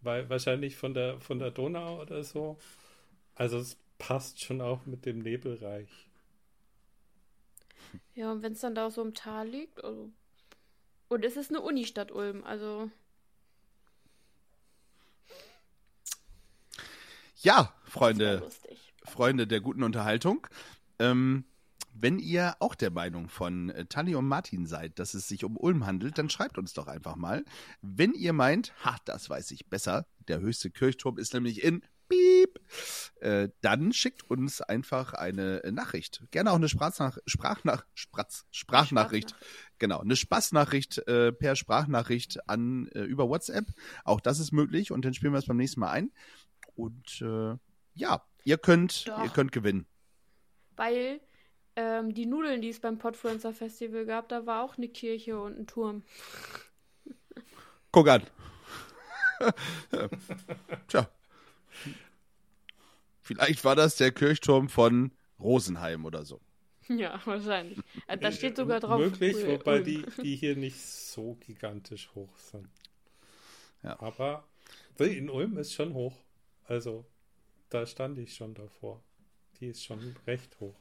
[0.00, 2.58] Weil wahrscheinlich von der, von der Donau oder so.
[3.34, 5.90] Also es passt schon auch mit dem Nebelreich.
[8.14, 10.10] Ja, und wenn es dann da so im Tal liegt, also.
[11.10, 12.88] Und es ist eine Unistadt Ulm, also.
[17.42, 18.48] Ja, Freunde.
[19.02, 20.46] Freunde der guten Unterhaltung.
[21.00, 21.44] Ähm,
[21.92, 25.56] wenn ihr auch der Meinung von äh, Tani und Martin seid, dass es sich um
[25.56, 27.44] Ulm handelt, dann schreibt uns doch einfach mal.
[27.82, 32.60] Wenn ihr meint, ha, das weiß ich besser, der höchste Kirchturm ist nämlich in Piep,
[33.20, 36.22] äh, dann schickt uns einfach eine äh, Nachricht.
[36.30, 39.34] Gerne auch eine Sprachnach Sprachnach Spratz Sprachnachricht.
[39.78, 43.66] Genau, eine Spaßnachricht äh, per Sprachnachricht an äh, über WhatsApp.
[44.04, 46.12] Auch das ist möglich und dann spielen wir es beim nächsten Mal ein.
[46.74, 47.56] Und äh,
[47.94, 49.24] ja, ihr könnt, Doch.
[49.24, 49.86] ihr könnt gewinnen.
[50.76, 51.20] Weil
[51.76, 55.58] ähm, die Nudeln, die es beim Podfluencer Festival gab, da war auch eine Kirche und
[55.58, 56.02] ein Turm.
[57.92, 58.22] Guck an.
[60.88, 61.08] Tja.
[63.22, 66.40] Vielleicht war das der Kirchturm von Rosenheim oder so.
[66.88, 67.78] Ja, wahrscheinlich.
[68.08, 68.98] Äh, Da steht sogar drauf.
[68.98, 69.84] Möglich, Ul- wobei Ulm.
[69.84, 72.68] die, die hier nicht so gigantisch hoch sind.
[73.82, 74.00] Ja.
[74.00, 74.44] Aber
[74.98, 76.16] die in Ulm ist schon hoch.
[76.66, 77.06] Also,
[77.68, 79.02] da stand ich schon davor.
[79.60, 80.74] Die ist schon recht hoch.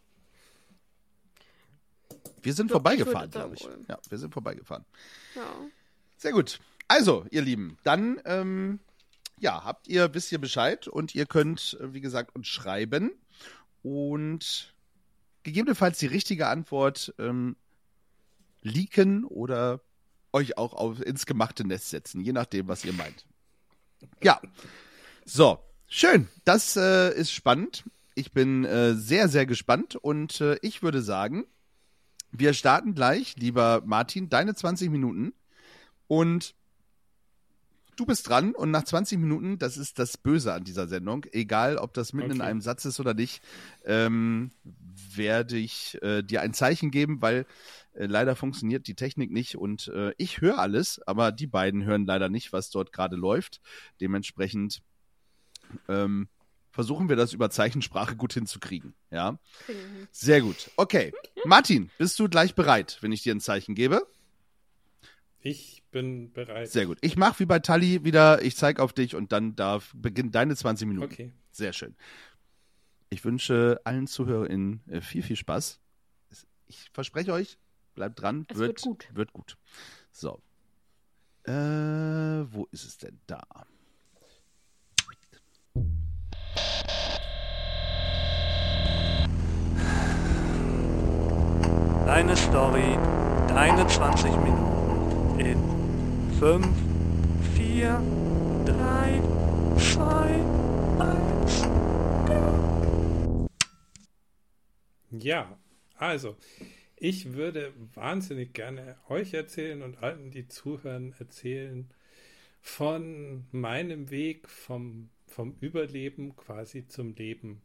[2.41, 3.67] Wir sind vorbeigefahren, glaube ich.
[3.87, 4.85] Ja, wir sind vorbeigefahren.
[5.35, 5.43] Ja.
[6.17, 6.59] Sehr gut.
[6.87, 8.79] Also, ihr Lieben, dann, ähm,
[9.39, 13.11] ja, habt ihr, wisst ihr Bescheid und ihr könnt, äh, wie gesagt, uns schreiben
[13.81, 14.73] und
[15.43, 17.55] gegebenenfalls die richtige Antwort ähm,
[18.61, 19.81] leaken oder
[20.31, 23.25] euch auch auf, ins gemachte Nest setzen, je nachdem, was ihr meint.
[24.21, 24.39] Ja.
[25.25, 26.27] So, schön.
[26.45, 27.83] Das äh, ist spannend.
[28.15, 31.45] Ich bin äh, sehr, sehr gespannt und äh, ich würde sagen,
[32.31, 35.33] wir starten gleich, lieber Martin, deine 20 Minuten
[36.07, 36.53] und
[37.99, 41.77] du bist dran und nach 20 Minuten, das ist das Böse an dieser Sendung, egal
[41.77, 42.49] ob das mitten in Okay.
[42.49, 43.41] einem Satz ist oder nicht,
[43.85, 44.51] ähm,
[45.15, 47.45] werde ich äh, dir ein Zeichen geben, weil
[47.93, 52.05] äh, leider funktioniert die Technik nicht und äh, ich höre alles, aber die beiden hören
[52.05, 53.59] leider nicht, was dort gerade läuft.
[53.99, 54.81] Dementsprechend
[55.87, 56.29] ähm,
[56.71, 58.93] versuchen wir das über Zeichensprache gut hinzukriegen.
[59.11, 59.39] Ja,
[60.11, 60.71] sehr gut.
[60.77, 61.13] Okay,
[61.45, 64.07] Martin, bist du gleich bereit, wenn ich dir ein Zeichen gebe?
[65.41, 66.69] Ich bin bereit.
[66.69, 66.97] Sehr gut.
[67.01, 70.55] Ich mache wie bei Tali wieder, ich zeige auf dich und dann darf beginnt deine
[70.55, 71.11] 20 Minuten.
[71.11, 71.31] Okay.
[71.51, 71.95] Sehr schön.
[73.09, 75.79] Ich wünsche allen ZuhörerInnen äh, viel, viel Spaß.
[76.67, 77.57] Ich verspreche euch,
[77.95, 79.09] bleibt dran, Es wird, wird gut.
[79.13, 79.57] Wird gut.
[80.11, 80.41] So.
[81.45, 83.41] Äh, wo ist es denn da?
[92.05, 92.97] Deine Story,
[93.47, 94.78] deine 20 Minuten in
[96.39, 96.65] 5,
[97.57, 98.01] 4,
[98.65, 99.21] 3,
[99.77, 99.99] 2,
[101.01, 101.67] 1.
[105.11, 105.59] Ja,
[105.95, 106.37] also,
[106.95, 111.89] ich würde wahnsinnig gerne euch erzählen und allen, die zuhören, erzählen
[112.61, 117.61] von meinem Weg vom, vom Überleben quasi zum Leben.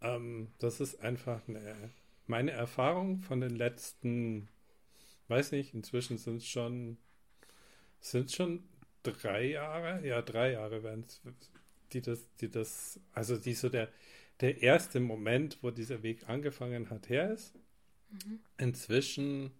[0.00, 1.92] Ähm, das ist einfach eine,
[2.26, 4.48] meine Erfahrung von den letzten,
[5.28, 6.98] weiß nicht, inzwischen sind es schon,
[8.10, 8.64] sind schon
[9.02, 11.20] drei Jahre, ja, drei Jahre werden es,
[11.92, 13.88] die das, die das, also die so der,
[14.40, 17.54] der erste Moment, wo dieser Weg angefangen hat, her ist.
[18.10, 18.40] Mhm.
[18.58, 19.52] Inzwischen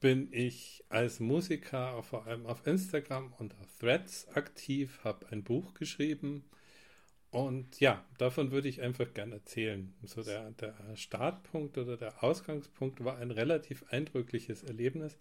[0.00, 5.74] bin ich als Musiker vor allem auf Instagram und auf Threads aktiv, habe ein Buch
[5.74, 6.44] geschrieben
[7.32, 9.94] und ja, davon würde ich einfach gerne erzählen.
[10.02, 15.16] So der, der Startpunkt oder der Ausgangspunkt war ein relativ eindrückliches Erlebnis.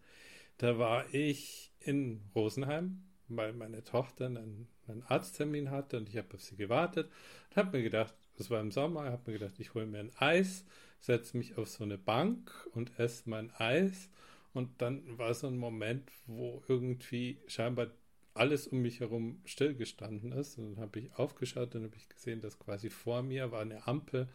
[0.62, 6.34] Da war ich in Rosenheim, weil meine Tochter einen, einen Arzttermin hatte und ich habe
[6.36, 7.10] auf sie gewartet
[7.50, 10.12] und habe mir gedacht, das war im Sommer, habe mir gedacht, ich hole mir ein
[10.18, 10.66] Eis
[11.02, 14.10] setze mich auf so eine Bank und esse mein Eis.
[14.54, 17.88] Und dann war so ein Moment, wo irgendwie scheinbar
[18.34, 20.58] alles um mich herum stillgestanden ist.
[20.58, 23.88] Und dann habe ich aufgeschaut und habe ich gesehen, dass quasi vor mir war eine
[23.88, 24.30] Ampel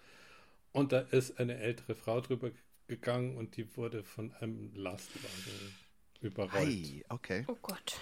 [0.72, 2.50] und da ist eine ältere Frau drüber
[2.86, 5.85] gegangen und die wurde von einem Lastwagen
[6.22, 6.66] überrollt.
[6.66, 7.44] Hey, okay.
[7.48, 7.98] Oh Gott.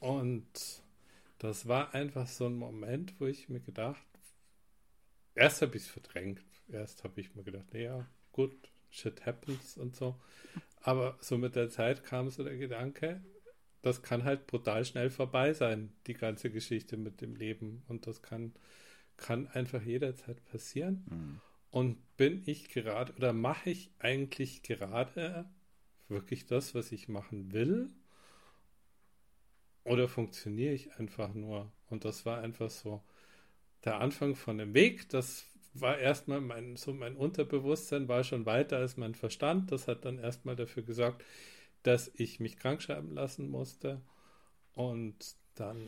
[0.00, 0.82] Und
[1.38, 4.06] das war einfach so ein Moment, wo ich mir gedacht,
[5.34, 8.56] erst habe ich es verdrängt, erst habe ich mir gedacht, naja, gut,
[8.90, 10.16] shit happens und so.
[10.80, 13.22] Aber so mit der Zeit kam so der Gedanke,
[13.82, 17.82] das kann halt brutal schnell vorbei sein, die ganze Geschichte mit dem Leben.
[17.88, 18.54] Und das kann,
[19.16, 21.04] kann einfach jederzeit passieren.
[21.10, 21.40] Mhm.
[21.70, 25.50] Und bin ich gerade oder mache ich eigentlich gerade
[26.08, 27.90] wirklich das, was ich machen will?
[29.84, 31.70] Oder funktioniere ich einfach nur?
[31.90, 33.02] Und das war einfach so
[33.84, 35.08] der Anfang von dem Weg.
[35.10, 39.72] Das war erstmal mein, so mein Unterbewusstsein war schon weiter als mein Verstand.
[39.72, 41.24] Das hat dann erstmal dafür gesorgt,
[41.82, 44.00] dass ich mich krankschreiben lassen musste.
[44.72, 45.84] Und dann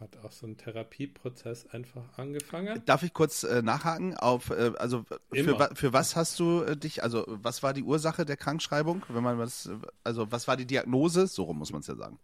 [0.00, 2.82] hat auch so ein Therapieprozess einfach angefangen.
[2.84, 7.02] Darf ich kurz äh, nachhaken auf, äh, also für, für, was hast du äh, dich,
[7.02, 9.70] also was war die Ursache der Krankschreibung, wenn man was,
[10.02, 11.26] also was war die Diagnose?
[11.28, 12.18] So rum muss man es ja sagen.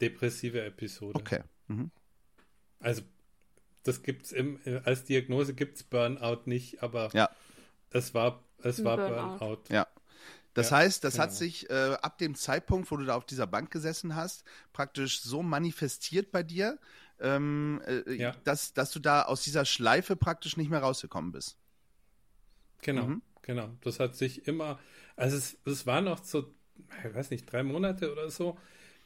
[0.00, 1.18] Depressive Episode.
[1.18, 1.42] Okay.
[1.66, 1.90] Mhm.
[2.80, 3.02] Also
[3.82, 7.30] das gibt's im, als Diagnose gibt es Burnout nicht, aber ja.
[7.90, 9.38] es war, es war Burnout.
[9.38, 9.62] Burnout.
[9.70, 9.86] Ja.
[10.54, 11.24] Das ja, heißt, das genau.
[11.24, 15.20] hat sich äh, ab dem Zeitpunkt, wo du da auf dieser Bank gesessen hast, praktisch
[15.20, 16.78] so manifestiert bei dir,
[17.20, 18.32] ähm, äh, ja.
[18.44, 21.58] dass, dass du da aus dieser Schleife praktisch nicht mehr rausgekommen bist.
[22.82, 23.22] Genau, mhm.
[23.42, 23.70] genau.
[23.82, 24.78] Das hat sich immer,
[25.16, 26.54] also es, es war noch so,
[27.04, 28.56] ich weiß nicht, drei Monate oder so,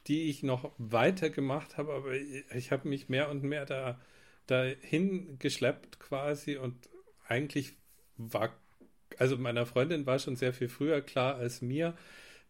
[0.07, 3.99] die ich noch weiter gemacht habe, aber ich, ich habe mich mehr und mehr da
[4.47, 6.89] dahin geschleppt quasi und
[7.27, 7.77] eigentlich
[8.17, 8.53] war,
[9.17, 11.95] also meiner Freundin war schon sehr viel früher klar als mir,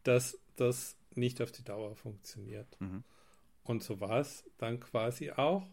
[0.03, 2.67] dass das nicht auf die Dauer funktioniert.
[2.79, 3.03] Mhm.
[3.63, 5.67] Und so war es dann quasi auch.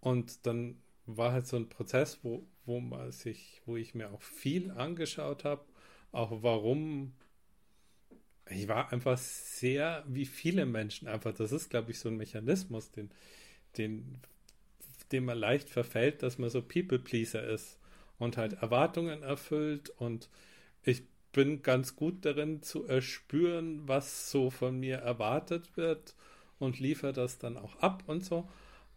[0.00, 4.22] Und dann war halt so ein Prozess, wo, wo man sich, wo ich mir auch
[4.22, 5.64] viel angeschaut habe,
[6.12, 7.14] auch warum
[8.50, 12.90] ich war einfach sehr, wie viele Menschen einfach, das ist, glaube ich, so ein Mechanismus,
[12.90, 13.10] den,
[13.78, 14.20] den
[15.12, 17.78] dem man leicht verfällt, dass man so People-Pleaser ist
[18.18, 20.28] und halt Erwartungen erfüllt und
[20.82, 26.14] ich bin ganz gut darin zu erspüren, was so von mir erwartet wird
[26.58, 28.48] und liefere das dann auch ab und so.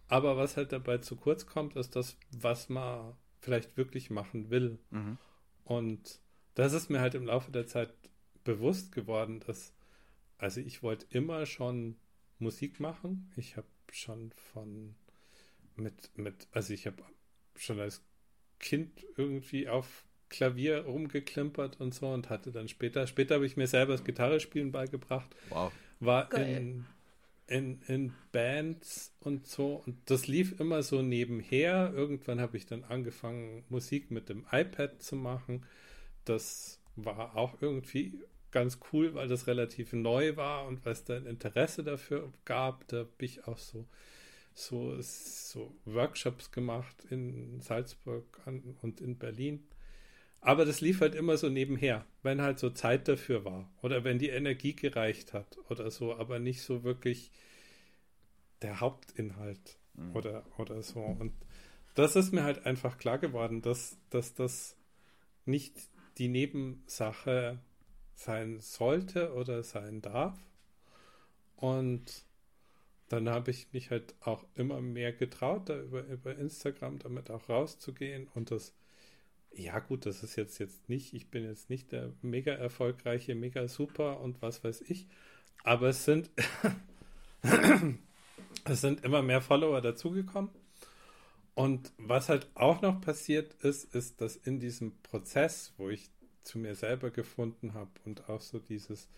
[0.08, 4.80] Aber was halt dabei zu kurz kommt, ist das, was man vielleicht wirklich machen will.
[4.89, 5.17] Mhm.
[5.65, 6.20] Und
[6.56, 7.93] das ist mir halt im Laufe der Zeit
[8.43, 9.74] bewusst geworden, dass,
[10.38, 11.98] also ich wollte immer schon
[12.39, 13.32] Musik machen.
[13.36, 14.96] Ich habe schon von
[15.76, 17.04] mit, mit, also ich habe
[17.56, 18.02] schon als
[18.60, 23.67] Kind irgendwie auf Klavier rumgeklimpert und so und hatte dann später, später habe ich mir
[23.67, 25.36] selber das Gitarrespielen beigebracht.
[25.50, 25.72] Wow.
[26.00, 26.86] War in,
[27.48, 31.94] in, in Bands und so und das lief immer so nebenher.
[31.96, 35.66] Irgendwann habe ich dann angefangen, Musik mit dem iPad zu machen.
[36.26, 38.20] Das war auch irgendwie
[38.52, 42.88] ganz cool, weil das relativ neu war und weil es da ein Interesse dafür gab.
[42.88, 43.86] Da bin ich auch so
[44.58, 48.42] so, so Workshops gemacht in Salzburg
[48.82, 49.68] und in Berlin.
[50.48, 54.18] Aber das lief halt immer so nebenher, wenn halt so Zeit dafür war oder wenn
[54.18, 57.34] die Energie gereicht hat oder so, aber nicht so wirklich
[58.62, 60.16] der Hauptinhalt mhm.
[60.16, 61.02] oder, oder so.
[61.02, 61.34] Und
[61.96, 64.78] das ist mir halt einfach klar geworden, dass, dass das
[65.44, 65.76] nicht
[66.18, 67.60] die Nebensache
[68.16, 70.40] sein sollte oder sein darf.
[71.58, 72.24] Und
[73.10, 77.50] dann habe ich mich halt auch immer mehr getraut, da über, über Instagram damit auch
[77.50, 78.74] rauszugehen und das,
[79.58, 83.67] ja gut, das ist jetzt jetzt nicht, ich bin jetzt nicht der mega erfolgreiche, mega
[83.67, 85.08] super und was weiß ich,
[85.63, 86.30] aber es sind,
[88.65, 90.52] es sind immer mehr Follower dazugekommen.
[91.56, 96.12] Und was halt auch noch passiert ist, ist, dass in diesem Prozess, wo ich
[96.43, 99.10] zu mir selber gefunden habe und auch so dieses,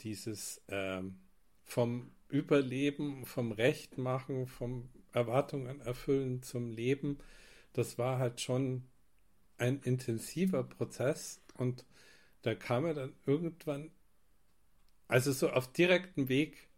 [0.00, 1.18] dieses ähm,
[1.64, 7.18] vom Überleben, vom Recht machen, vom Erwartungen erfüllen zum Leben,
[7.72, 8.84] das war halt schon
[9.58, 11.84] ein intensiver Prozess und
[12.42, 13.90] da kam er dann irgendwann,
[15.08, 16.68] also so auf direktem Weg,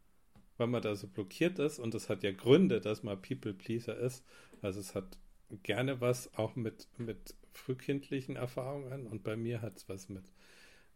[0.56, 3.96] weil man da so blockiert ist und das hat ja Gründe, dass man People Pleaser
[3.96, 4.24] ist.
[4.62, 5.18] Also es hat
[5.62, 10.24] gerne was auch mit, mit frühkindlichen Erfahrungen und bei mir hat es was mit,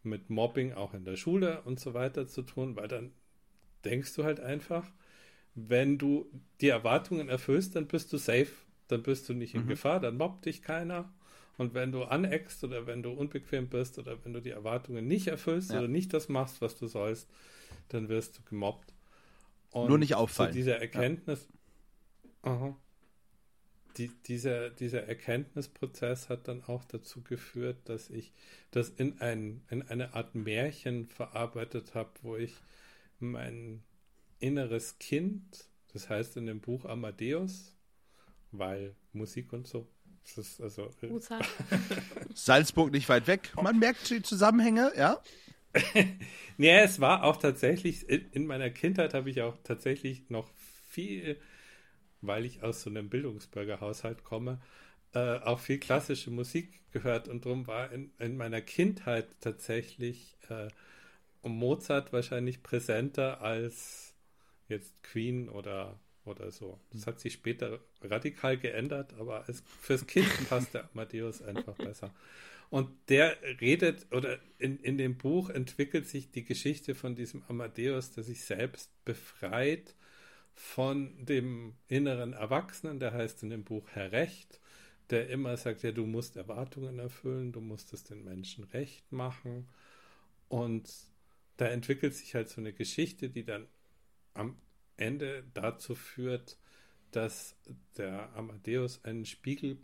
[0.03, 3.13] mit Mobbing auch in der Schule und so weiter zu tun, weil dann
[3.85, 4.91] denkst du halt einfach,
[5.55, 6.27] wenn du
[6.61, 8.51] die Erwartungen erfüllst, dann bist du safe,
[8.89, 9.69] dann bist du nicht in mhm.
[9.69, 11.13] Gefahr, dann mobbt dich keiner.
[11.57, 15.29] Und wenn du aneckst oder wenn du unbequem bist oder wenn du die Erwartungen nicht
[15.29, 15.79] erfüllst ja.
[15.79, 17.29] oder nicht das machst, was du sollst,
[17.89, 18.93] dann wirst du gemobbt.
[19.71, 20.53] Und Nur nicht auffallen.
[20.53, 21.49] Zu dieser Erkenntnis,
[22.45, 22.77] ja.
[23.97, 28.33] die, dieser, dieser Erkenntnisprozess hat dann auch dazu geführt, dass ich
[28.71, 32.55] das in, ein, in eine Art Märchen verarbeitet habe, wo ich
[33.21, 33.83] mein
[34.41, 37.77] inneres Kind, das heißt in dem Buch Amadeus,
[38.51, 39.89] weil Musik und so.
[40.25, 41.09] Das ist also, äh,
[42.35, 43.53] Salzburg nicht weit weg.
[43.61, 45.21] Man merkt die Zusammenhänge, ja.
[46.57, 50.49] nee, es war auch tatsächlich, in, in meiner Kindheit habe ich auch tatsächlich noch
[50.89, 51.39] viel,
[52.21, 54.61] weil ich aus so einem Bildungsbürgerhaushalt komme,
[55.13, 60.69] äh, auch viel klassische Musik gehört und darum war in, in meiner Kindheit tatsächlich äh,
[61.43, 64.15] Mozart wahrscheinlich präsenter als
[64.69, 66.79] jetzt Queen oder, oder so.
[66.93, 72.15] Das hat sich später radikal geändert, aber als, fürs Kind passt der Amadeus einfach besser.
[72.71, 78.13] Und der redet, oder in, in dem Buch entwickelt sich die Geschichte von diesem Amadeus,
[78.13, 79.95] der sich selbst befreit
[80.55, 84.61] von dem inneren Erwachsenen, der heißt in dem Buch Herr Recht,
[85.11, 89.69] der immer sagt, ja, du musst Erwartungen erfüllen, du musst es den Menschen recht machen.
[90.49, 90.91] Und
[91.57, 93.67] da entwickelt sich halt so eine Geschichte, die dann
[94.33, 94.57] am
[94.97, 96.59] Ende dazu führt,
[97.11, 97.57] dass
[97.97, 99.79] der Amadeus einen Spiegel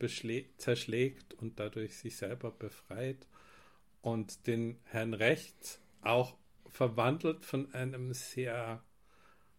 [0.57, 3.27] zerschlägt und dadurch sich selber befreit
[4.03, 6.37] und den Herrn Recht auch
[6.69, 8.83] verwandelt von einem sehr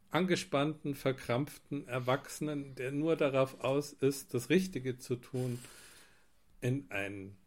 [0.09, 5.59] angespannten, verkrampften Erwachsenen, der nur darauf aus ist, das Richtige zu tun,
[6.59, 7.37] in ein,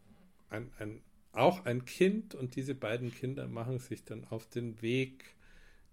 [0.49, 2.33] ein, ein auch ein Kind.
[2.33, 5.35] Und diese beiden Kinder machen sich dann auf den Weg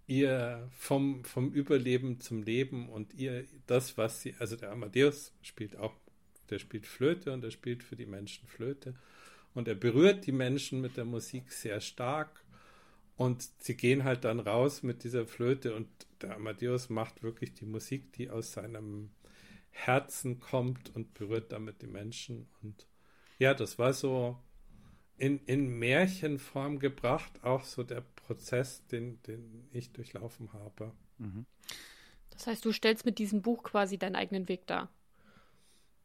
[0.06, 5.76] ihr vom, vom Überleben zum Leben und ihr das, was sie, also der Amadeus spielt
[5.76, 5.94] auch,
[6.50, 8.94] der spielt Flöte und er spielt für die Menschen Flöte.
[9.54, 12.42] Und er berührt die Menschen mit der Musik sehr stark.
[13.16, 15.88] Und sie gehen halt dann raus mit dieser Flöte und
[16.22, 19.10] der Amadeus macht wirklich die Musik, die aus seinem
[19.70, 22.48] Herzen kommt und berührt damit die Menschen.
[22.62, 22.86] Und
[23.38, 24.38] ja, das war so
[25.22, 30.90] in, in Märchenform gebracht, auch so der Prozess, den, den ich durchlaufen habe.
[31.18, 31.46] Mhm.
[32.30, 34.90] Das heißt, du stellst mit diesem Buch quasi deinen eigenen Weg dar.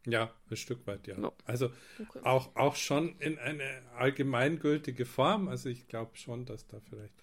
[0.06, 1.18] Ja, ein Stück weit, ja.
[1.18, 1.34] Oh.
[1.46, 2.20] Also okay.
[2.22, 5.48] auch, auch schon in eine allgemeingültige Form.
[5.48, 7.16] Also ich glaube schon, dass da vielleicht.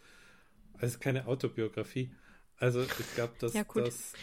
[0.79, 2.13] Also keine Autobiografie.
[2.57, 4.15] Also ich glaube, dass, ja, dass,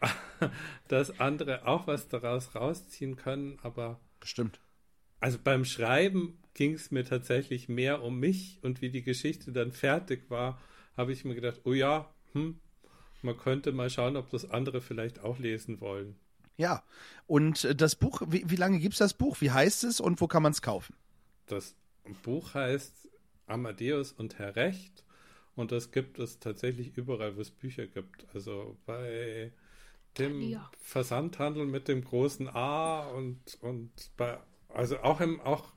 [0.86, 3.98] dass andere auch was daraus rausziehen können, aber.
[4.20, 4.60] Bestimmt.
[5.20, 9.72] Also beim Schreiben ging es mir tatsächlich mehr um mich und wie die Geschichte dann
[9.72, 10.60] fertig war,
[10.96, 12.58] habe ich mir gedacht, oh ja, hm,
[13.22, 16.16] man könnte mal schauen, ob das andere vielleicht auch lesen wollen.
[16.56, 16.82] Ja,
[17.26, 19.40] und äh, das Buch, wie, wie lange gibt es das Buch?
[19.40, 20.94] Wie heißt es und wo kann man es kaufen?
[21.46, 21.74] Das
[22.22, 23.08] Buch heißt
[23.46, 25.04] Amadeus und Herr Recht
[25.54, 28.26] und das gibt es tatsächlich überall, wo es Bücher gibt.
[28.34, 29.52] Also bei
[30.18, 30.70] dem ja.
[30.78, 34.38] Versandhandel mit dem großen A und, und bei,
[34.76, 35.72] also auch im, auch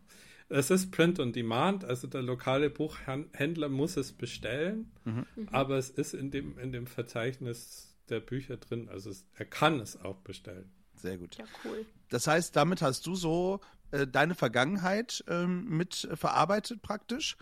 [0.49, 5.25] es ist Print on Demand, also der lokale Buchhändler muss es bestellen, mhm.
[5.51, 9.79] aber es ist in dem, in dem Verzeichnis der Bücher drin, also es, er kann
[9.79, 10.71] es auch bestellen.
[10.95, 11.37] Sehr gut.
[11.37, 11.85] Ja, cool.
[12.09, 17.37] Das heißt, damit hast du so äh, deine Vergangenheit ähm, mit verarbeitet praktisch.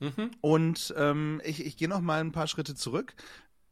[0.00, 0.32] Mhm.
[0.40, 3.14] Und ähm, ich, ich gehe noch mal ein paar Schritte zurück.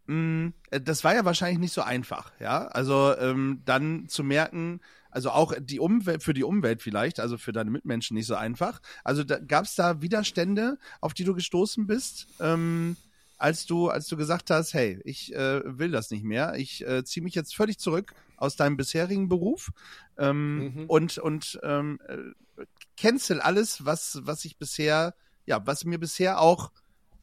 [0.06, 2.66] mh, äh, das war ja wahrscheinlich nicht so einfach, ja.
[2.68, 4.80] Also ähm, dann zu merken,
[5.14, 8.82] also auch die Umwelt, für die Umwelt vielleicht, also für deine Mitmenschen nicht so einfach.
[9.04, 12.96] Also da, gab es da Widerstände, auf die du gestoßen bist, ähm,
[13.38, 17.04] als du, als du gesagt hast, hey, ich äh, will das nicht mehr, ich äh,
[17.04, 19.70] ziehe mich jetzt völlig zurück aus deinem bisherigen Beruf
[20.18, 20.84] ähm, mhm.
[20.86, 22.64] und und ähm, äh,
[22.96, 25.14] cancel alles, was was ich bisher,
[25.46, 26.72] ja, was mir bisher auch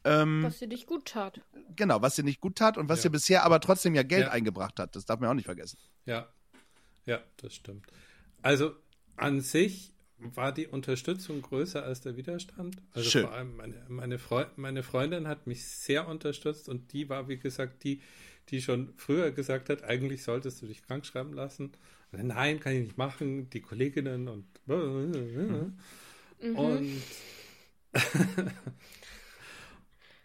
[0.04, 1.42] ähm, was dir nicht gut tat.
[1.76, 3.10] Genau, was dir nicht gut tat und was ja.
[3.10, 4.30] dir bisher aber trotzdem ja Geld ja.
[4.30, 4.96] eingebracht hat.
[4.96, 5.78] Das darf man auch nicht vergessen.
[6.06, 6.26] Ja,
[7.06, 7.86] ja, das stimmt.
[8.42, 8.74] Also
[9.16, 12.76] an sich war die Unterstützung größer als der Widerstand.
[12.92, 13.22] Also Schön.
[13.22, 17.38] vor allem meine, meine, Freu meine Freundin hat mich sehr unterstützt und die war, wie
[17.38, 18.00] gesagt, die,
[18.48, 21.72] die schon früher gesagt hat, eigentlich solltest du dich krank schreiben lassen.
[22.12, 23.48] Nein, kann ich nicht machen.
[23.50, 25.76] Die Kolleginnen und mhm.
[26.54, 27.02] und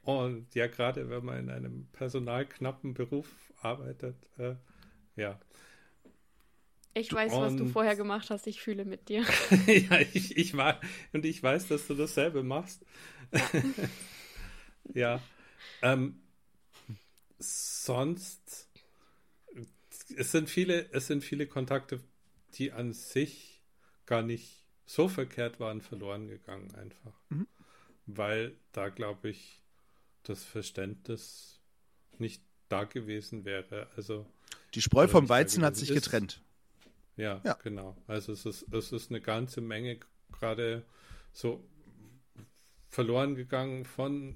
[0.04, 3.28] und ja, gerade wenn man in einem personalknappen Beruf
[3.62, 4.56] arbeitet, äh,
[5.16, 5.40] ja,
[6.98, 8.48] ich weiß, und, was du vorher gemacht hast.
[8.48, 9.22] Ich fühle mit dir.
[9.68, 10.80] ja, ich, ich war
[11.14, 12.86] und ich weiß, dass du dasselbe machst.
[14.94, 15.22] ja.
[15.82, 16.20] Ähm,
[17.40, 18.68] sonst
[20.16, 22.00] es sind viele, es sind viele Kontakte,
[22.56, 23.62] die an sich
[24.06, 27.14] gar nicht so verkehrt waren, verloren gegangen einfach.
[27.30, 27.48] Mhm.
[28.06, 29.62] Weil da glaube ich
[30.24, 31.60] das Verständnis
[32.18, 33.88] nicht da gewesen wäre.
[33.96, 34.26] Also
[34.74, 35.96] die Spreu vom Weizen hat sich ist.
[35.96, 36.42] getrennt.
[37.18, 37.98] Ja, ja, genau.
[38.08, 40.00] Also es ist, es ist eine ganze Menge
[40.32, 40.86] gerade
[41.34, 41.68] so
[42.90, 44.36] verloren gegangen von,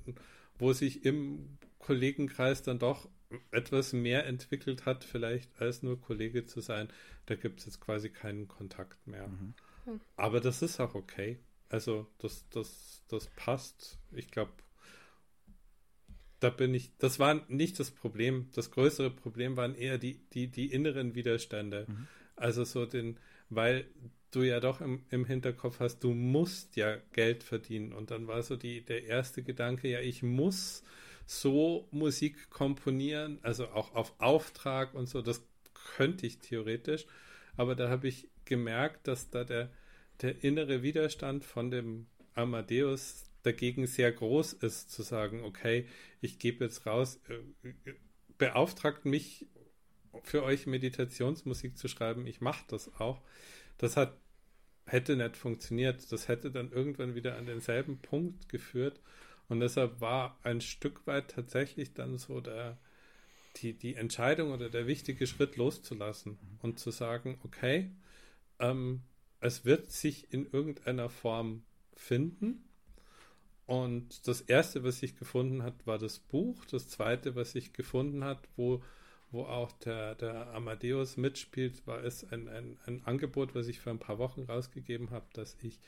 [0.57, 3.09] wo sich im Kollegenkreis dann doch
[3.51, 6.89] etwas mehr entwickelt hat, vielleicht als nur Kollege zu sein.
[7.27, 9.27] Da gibt es jetzt quasi keinen Kontakt mehr.
[9.27, 9.53] Mhm.
[9.85, 10.01] Hm.
[10.17, 11.39] Aber das ist auch okay.
[11.69, 13.99] Also das, das, das passt.
[14.11, 14.51] Ich glaube,
[16.39, 18.49] da bin ich, das war nicht das Problem.
[18.53, 21.85] Das größere Problem waren eher die, die, die inneren Widerstände.
[21.87, 22.07] Mhm.
[22.41, 23.17] Also so den,
[23.49, 23.85] weil
[24.31, 27.93] du ja doch im, im Hinterkopf hast, du musst ja Geld verdienen.
[27.93, 30.83] Und dann war so die, der erste Gedanke, ja, ich muss
[31.25, 35.45] so Musik komponieren, also auch auf Auftrag und so, das
[35.95, 37.05] könnte ich theoretisch.
[37.57, 39.69] Aber da habe ich gemerkt, dass da der,
[40.21, 45.85] der innere Widerstand von dem Amadeus dagegen sehr groß ist, zu sagen, okay,
[46.21, 47.73] ich gebe jetzt raus, äh,
[48.37, 49.47] beauftragt mich
[50.23, 53.21] für euch Meditationsmusik zu schreiben, ich mache das auch.
[53.77, 54.17] Das hat,
[54.85, 56.11] hätte nicht funktioniert.
[56.11, 58.99] Das hätte dann irgendwann wieder an denselben Punkt geführt.
[59.47, 62.77] Und deshalb war ein Stück weit tatsächlich dann so der,
[63.57, 67.91] die, die Entscheidung oder der wichtige Schritt loszulassen und zu sagen, okay,
[68.59, 69.01] ähm,
[69.41, 71.63] es wird sich in irgendeiner Form
[71.95, 72.63] finden.
[73.65, 76.63] Und das erste, was ich gefunden hat, war das Buch.
[76.65, 78.83] Das zweite, was ich gefunden hat, wo
[79.31, 83.93] wo auch der, der Amadeus mitspielt, war es ein, ein, ein Angebot, was ich vor
[83.93, 85.79] ein paar Wochen rausgegeben habe, dass ich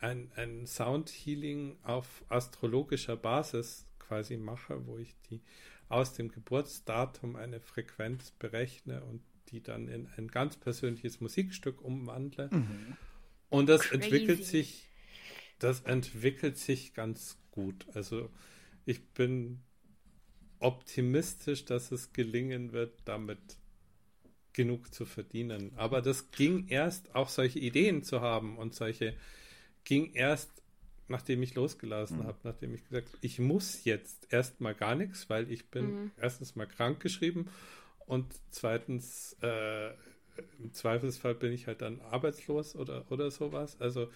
[0.00, 5.40] ein, ein Sound Healing auf astrologischer Basis quasi mache, wo ich die
[5.88, 12.50] aus dem Geburtsdatum eine Frequenz berechne und die dann in ein ganz persönliches Musikstück umwandle.
[12.52, 12.96] Mhm.
[13.48, 13.94] Und das Crazy.
[13.94, 14.88] entwickelt sich,
[15.58, 17.86] das entwickelt sich ganz gut.
[17.94, 18.30] Also
[18.84, 19.62] ich bin
[20.60, 23.38] optimistisch, dass es gelingen wird, damit
[24.52, 25.72] genug zu verdienen.
[25.76, 29.14] Aber das ging erst, auch solche Ideen zu haben und solche,
[29.84, 30.50] ging erst,
[31.06, 32.24] nachdem ich losgelassen mhm.
[32.24, 36.10] habe, nachdem ich gesagt habe, ich muss jetzt erstmal gar nichts, weil ich bin mhm.
[36.16, 37.48] erstens mal krank geschrieben
[38.06, 39.90] und zweitens, äh,
[40.58, 43.80] im Zweifelsfall bin ich halt dann arbeitslos oder, oder sowas.
[43.80, 44.10] Also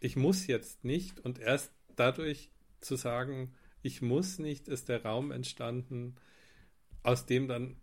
[0.00, 5.30] ich muss jetzt nicht und erst dadurch zu sagen, ich muss nicht, ist der Raum
[5.30, 6.16] entstanden,
[7.02, 7.76] aus dem dann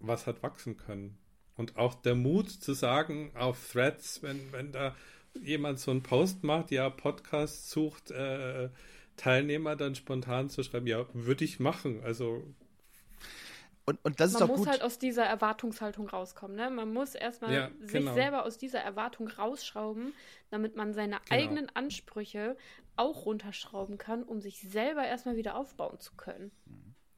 [0.00, 1.18] was hat wachsen können.
[1.56, 4.96] Und auch der Mut zu sagen auf Threads, wenn, wenn da
[5.40, 8.70] jemand so einen Post macht, ja, Podcast sucht äh,
[9.16, 12.02] Teilnehmer, dann spontan zu schreiben, ja, würde ich machen.
[12.02, 12.42] Also
[13.86, 14.68] und, und das Man ist doch muss gut.
[14.68, 16.56] halt aus dieser Erwartungshaltung rauskommen.
[16.56, 16.70] Ne?
[16.70, 18.14] Man muss erstmal ja, sich genau.
[18.14, 20.14] selber aus dieser Erwartung rausschrauben,
[20.50, 21.42] damit man seine genau.
[21.42, 22.56] eigenen Ansprüche
[22.96, 26.52] auch runterschrauben kann, um sich selber erstmal wieder aufbauen zu können.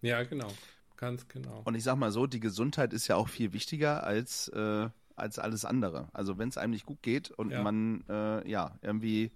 [0.02, 0.48] Ja, genau.
[0.96, 1.62] Ganz genau.
[1.64, 5.38] Und ich sag mal so, die Gesundheit ist ja auch viel wichtiger als, äh, als
[5.38, 6.08] alles andere.
[6.12, 7.62] Also wenn es einem nicht gut geht und ja.
[7.62, 9.30] man äh, ja irgendwie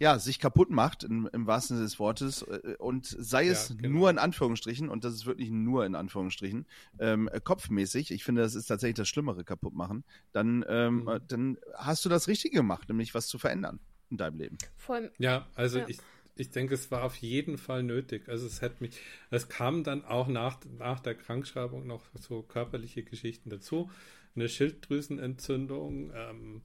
[0.00, 3.76] ja, sich kaputt macht, im, im wahrsten Sinne des Wortes, äh, und sei es ja,
[3.76, 3.98] genau.
[3.98, 6.66] nur in Anführungsstrichen, und das ist wirklich nur in Anführungsstrichen,
[6.98, 10.02] ähm, kopfmäßig, ich finde, das ist tatsächlich das Schlimmere kaputt machen,
[10.32, 11.20] dann, ähm, mhm.
[11.28, 13.78] dann hast du das Richtige gemacht, nämlich was zu verändern
[14.10, 14.58] in deinem Leben.
[14.76, 15.10] Voll.
[15.18, 15.88] Ja, also ja.
[15.88, 15.98] ich,
[16.36, 18.28] ich denke, es war auf jeden Fall nötig.
[18.28, 19.00] Also es hat mich,
[19.30, 23.90] es kam dann auch nach, nach der Krankschreibung noch so körperliche Geschichten dazu.
[24.34, 26.62] Eine Schilddrüsenentzündung, ähm,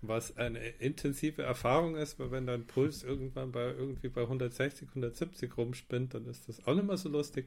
[0.00, 5.56] was eine intensive Erfahrung ist, weil wenn dein Puls irgendwann bei irgendwie bei 160, 170
[5.56, 7.46] rumspinnt, dann ist das auch nicht mehr so lustig.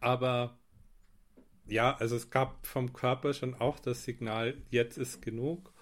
[0.00, 0.58] Aber
[1.68, 5.72] ja, also es gab vom Körper schon auch das Signal, jetzt ist genug.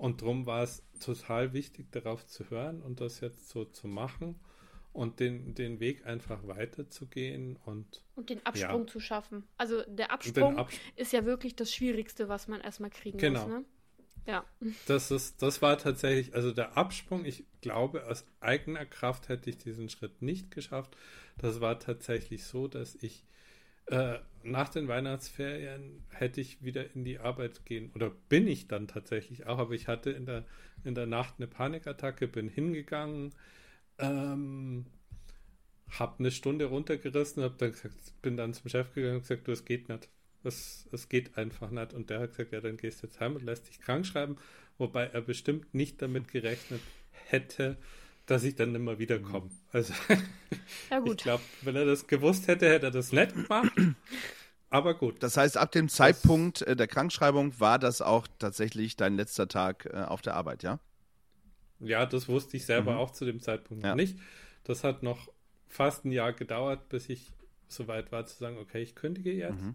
[0.00, 4.40] Und darum war es total wichtig, darauf zu hören und das jetzt so zu machen
[4.94, 8.02] und den, den Weg einfach weiterzugehen und.
[8.16, 8.86] Und den Absprung ja.
[8.86, 9.44] zu schaffen.
[9.58, 13.42] Also der Absprung Abs ist ja wirklich das Schwierigste, was man erstmal kriegen genau.
[13.42, 13.48] muss.
[13.50, 13.64] Ne?
[14.26, 14.46] Ja.
[14.86, 19.58] Das ist, das war tatsächlich, also der Absprung, ich glaube, aus eigener Kraft hätte ich
[19.58, 20.96] diesen Schritt nicht geschafft.
[21.36, 23.22] Das war tatsächlich so, dass ich
[23.90, 28.88] äh, nach den Weihnachtsferien hätte ich wieder in die Arbeit gehen oder bin ich dann
[28.88, 30.44] tatsächlich auch, aber ich hatte in der,
[30.84, 33.34] in der Nacht eine Panikattacke, bin hingegangen,
[33.98, 34.86] ähm,
[35.90, 39.52] habe eine Stunde runtergerissen, hab dann gesagt, bin dann zum Chef gegangen und gesagt, du,
[39.52, 40.08] es geht nicht.
[40.42, 41.92] Es, es geht einfach nicht.
[41.92, 44.38] Und der hat gesagt, ja, dann gehst du jetzt heim und lässt dich krank schreiben,
[44.78, 46.80] wobei er bestimmt nicht damit gerechnet
[47.10, 47.76] hätte,
[48.26, 49.46] dass ich dann immer wiederkomme.
[49.46, 49.58] Mhm.
[49.72, 49.92] Also
[50.90, 53.72] ja, ich glaube, wenn er das gewusst hätte, hätte er das nicht gemacht.
[54.70, 55.20] Aber gut.
[55.20, 59.86] Das heißt, ab dem Zeitpunkt äh, der Krankschreibung war das auch tatsächlich dein letzter Tag
[59.86, 60.78] äh, auf der Arbeit, ja?
[61.80, 62.98] Ja, das wusste ich selber mhm.
[62.98, 63.96] auch zu dem Zeitpunkt ja.
[63.96, 64.18] nicht.
[64.62, 65.32] Das hat noch
[65.66, 67.32] fast ein Jahr gedauert, bis ich
[67.68, 69.60] so weit war zu sagen, okay, ich kündige jetzt.
[69.60, 69.74] Mhm.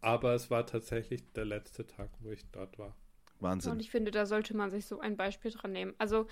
[0.00, 2.94] Aber es war tatsächlich der letzte Tag, wo ich dort war.
[3.40, 3.72] Wahnsinn.
[3.72, 5.94] Und ich finde, da sollte man sich so ein Beispiel dran nehmen.
[5.98, 6.26] Also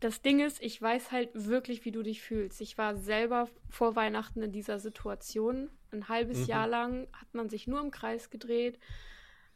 [0.00, 2.60] das Ding ist, ich weiß halt wirklich, wie du dich fühlst.
[2.60, 5.70] Ich war selber vor Weihnachten in dieser Situation.
[5.90, 6.46] Ein halbes mhm.
[6.46, 8.78] Jahr lang hat man sich nur im Kreis gedreht,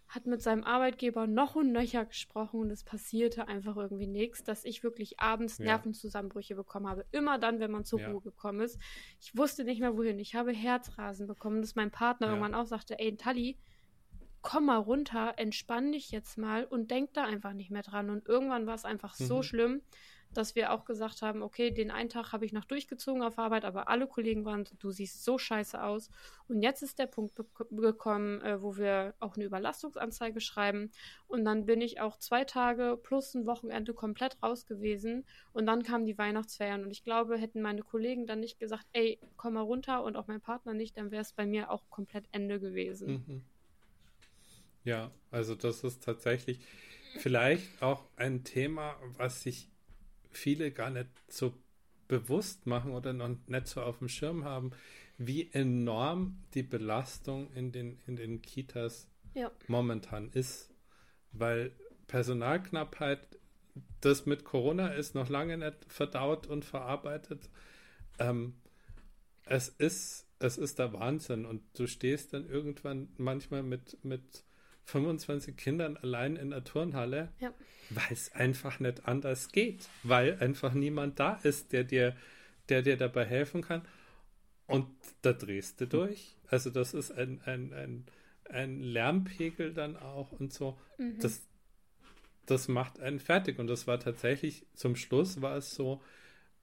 [0.08, 4.64] hat mit seinem Arbeitgeber noch und nöcher gesprochen und es passierte einfach irgendwie nichts, dass
[4.64, 5.66] ich wirklich abends ja.
[5.66, 7.06] Nervenzusammenbrüche bekommen habe.
[7.12, 8.10] Immer dann, wenn man zur ja.
[8.10, 8.78] Ruhe gekommen ist.
[9.20, 10.18] Ich wusste nicht mehr wohin.
[10.18, 12.32] Ich habe Herzrasen bekommen, dass mein Partner ja.
[12.32, 13.58] irgendwann auch sagte, ey, Tali,
[14.42, 18.10] komm mal runter, entspann dich jetzt mal und denk da einfach nicht mehr dran.
[18.10, 19.24] Und irgendwann war es einfach mhm.
[19.24, 19.82] so schlimm,
[20.34, 23.64] dass wir auch gesagt haben, okay, den einen Tag habe ich noch durchgezogen auf Arbeit,
[23.64, 26.10] aber alle Kollegen waren, du siehst so scheiße aus.
[26.48, 27.34] Und jetzt ist der Punkt
[27.70, 30.90] gekommen, äh, wo wir auch eine Überlastungsanzeige schreiben.
[31.26, 35.24] Und dann bin ich auch zwei Tage plus ein Wochenende komplett raus gewesen.
[35.52, 36.84] Und dann kamen die Weihnachtsferien.
[36.84, 40.26] Und ich glaube, hätten meine Kollegen dann nicht gesagt, ey, komm mal runter und auch
[40.26, 43.24] mein Partner nicht, dann wäre es bei mir auch komplett Ende gewesen.
[43.26, 43.44] Mhm.
[44.84, 46.60] Ja, also das ist tatsächlich
[47.18, 49.68] vielleicht auch ein Thema, was sich
[50.36, 51.54] viele gar nicht so
[52.08, 54.72] bewusst machen oder noch nicht so auf dem Schirm haben,
[55.18, 59.50] wie enorm die Belastung in den, in den Kitas ja.
[59.68, 60.70] momentan ist.
[61.32, 61.72] Weil
[62.06, 63.20] Personalknappheit,
[64.00, 67.48] das mit Corona ist noch lange nicht verdaut und verarbeitet.
[68.18, 68.54] Ähm,
[69.44, 74.44] es ist, es ist der Wahnsinn und du stehst dann irgendwann manchmal mit, mit
[74.84, 77.52] 25 Kindern allein in der Turnhalle, ja.
[77.90, 82.16] weil es einfach nicht anders geht, weil einfach niemand da ist, der dir,
[82.68, 83.82] der dir dabei helfen kann.
[84.66, 84.88] Und
[85.22, 86.36] da drehst du durch.
[86.48, 88.06] Also das ist ein, ein, ein,
[88.48, 90.78] ein Lärmpegel dann auch und so.
[90.98, 91.18] Mhm.
[91.20, 91.42] Das,
[92.46, 93.58] das macht einen fertig.
[93.58, 96.02] Und das war tatsächlich, zum Schluss war es so,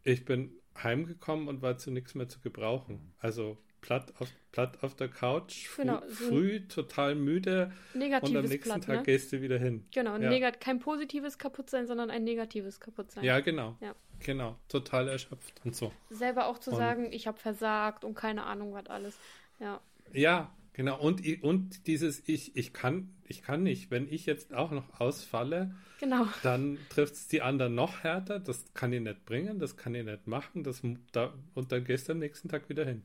[0.03, 3.13] ich bin heimgekommen und war zu nichts mehr zu gebrauchen.
[3.19, 8.45] Also platt auf, platt auf der Couch, früh, genau, so früh total müde und am
[8.45, 9.03] nächsten platt, Tag ne?
[9.03, 9.85] gehst du wieder hin.
[9.91, 10.51] Genau, ja.
[10.51, 13.23] kein positives Kaputtsein, sondern ein negatives Kaputtsein.
[13.23, 13.77] Ja, genau.
[13.81, 13.95] Ja.
[14.19, 15.91] Genau, total erschöpft und so.
[16.09, 19.17] Selber auch zu und, sagen, ich habe versagt und keine Ahnung, was alles.
[19.59, 19.81] Ja.
[20.13, 20.99] Ja, genau.
[20.99, 23.91] Und, und dieses Ich, ich kann, ich kann nicht.
[23.91, 26.27] Wenn ich jetzt auch noch ausfalle, genau.
[26.43, 28.39] dann trifft es die anderen noch härter.
[28.39, 30.63] Das kann ich nicht bringen, das kann ich nicht machen.
[30.63, 30.81] Das,
[31.11, 33.03] da, und dann gehst du am nächsten Tag wieder hin.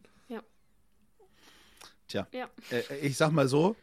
[2.08, 2.48] Tja, ja.
[2.70, 3.76] äh, ich sag mal so,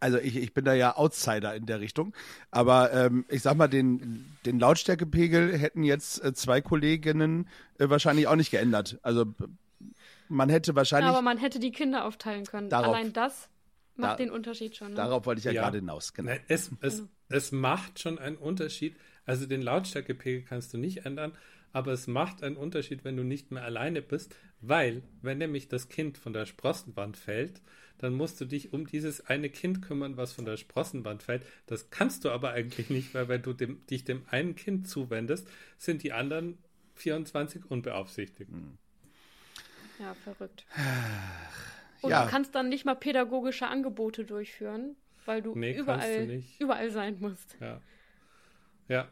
[0.00, 2.14] also ich, ich bin da ja Outsider in der Richtung,
[2.50, 8.26] aber ähm, ich sag mal, den, den Lautstärkepegel hätten jetzt äh, zwei Kolleginnen äh, wahrscheinlich
[8.26, 8.98] auch nicht geändert.
[9.02, 9.26] Also
[10.28, 11.10] man hätte wahrscheinlich.
[11.10, 12.68] aber man hätte die Kinder aufteilen können.
[12.68, 13.48] Darauf, Allein das
[13.96, 14.90] macht da, den Unterschied schon.
[14.90, 14.94] Ne?
[14.96, 15.62] Darauf wollte ich ja, ja.
[15.62, 16.12] gerade hinaus.
[16.12, 16.32] Genau.
[16.48, 17.08] Es, es, genau.
[17.28, 18.96] es macht schon einen Unterschied.
[19.24, 21.32] Also den Lautstärkepegel kannst du nicht ändern,
[21.72, 25.88] aber es macht einen Unterschied, wenn du nicht mehr alleine bist, weil, wenn nämlich das
[25.88, 27.62] Kind von der Sprossenwand fällt,
[27.98, 31.44] dann musst du dich um dieses eine Kind kümmern, was von der Sprossenwand fällt.
[31.66, 35.48] Das kannst du aber eigentlich nicht, weil wenn du dem, dich dem einen Kind zuwendest,
[35.76, 36.58] sind die anderen
[36.94, 38.50] 24 unbeaufsichtigt.
[38.50, 38.78] Hm.
[39.98, 40.64] Ja, verrückt.
[42.02, 42.24] Und ja.
[42.24, 44.94] du kannst dann nicht mal pädagogische Angebote durchführen,
[45.24, 47.56] weil du nee, überall, du überall sein musst.
[47.60, 47.80] Ja.
[48.88, 49.08] Ja.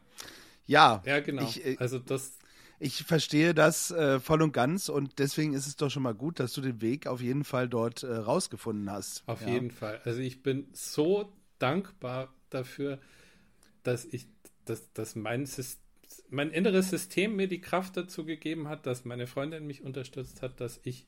[0.65, 1.01] Ja.
[1.05, 1.43] Ja, genau.
[1.43, 2.37] Ich, äh, also das
[2.79, 6.39] ich verstehe das äh, voll und ganz und deswegen ist es doch schon mal gut,
[6.39, 9.23] dass du den Weg auf jeden Fall dort äh, rausgefunden hast.
[9.25, 9.49] Auf ja.
[9.49, 9.99] jeden Fall.
[10.03, 12.99] Also ich bin so dankbar dafür,
[13.83, 14.27] dass ich,
[14.65, 15.47] dass, dass mein,
[16.29, 20.61] mein inneres System mir die Kraft dazu gegeben hat, dass meine Freundin mich unterstützt hat,
[20.61, 21.05] dass ich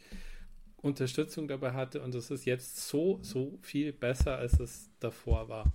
[0.78, 5.72] Unterstützung dabei hatte und es ist jetzt so, so viel besser, als es davor war.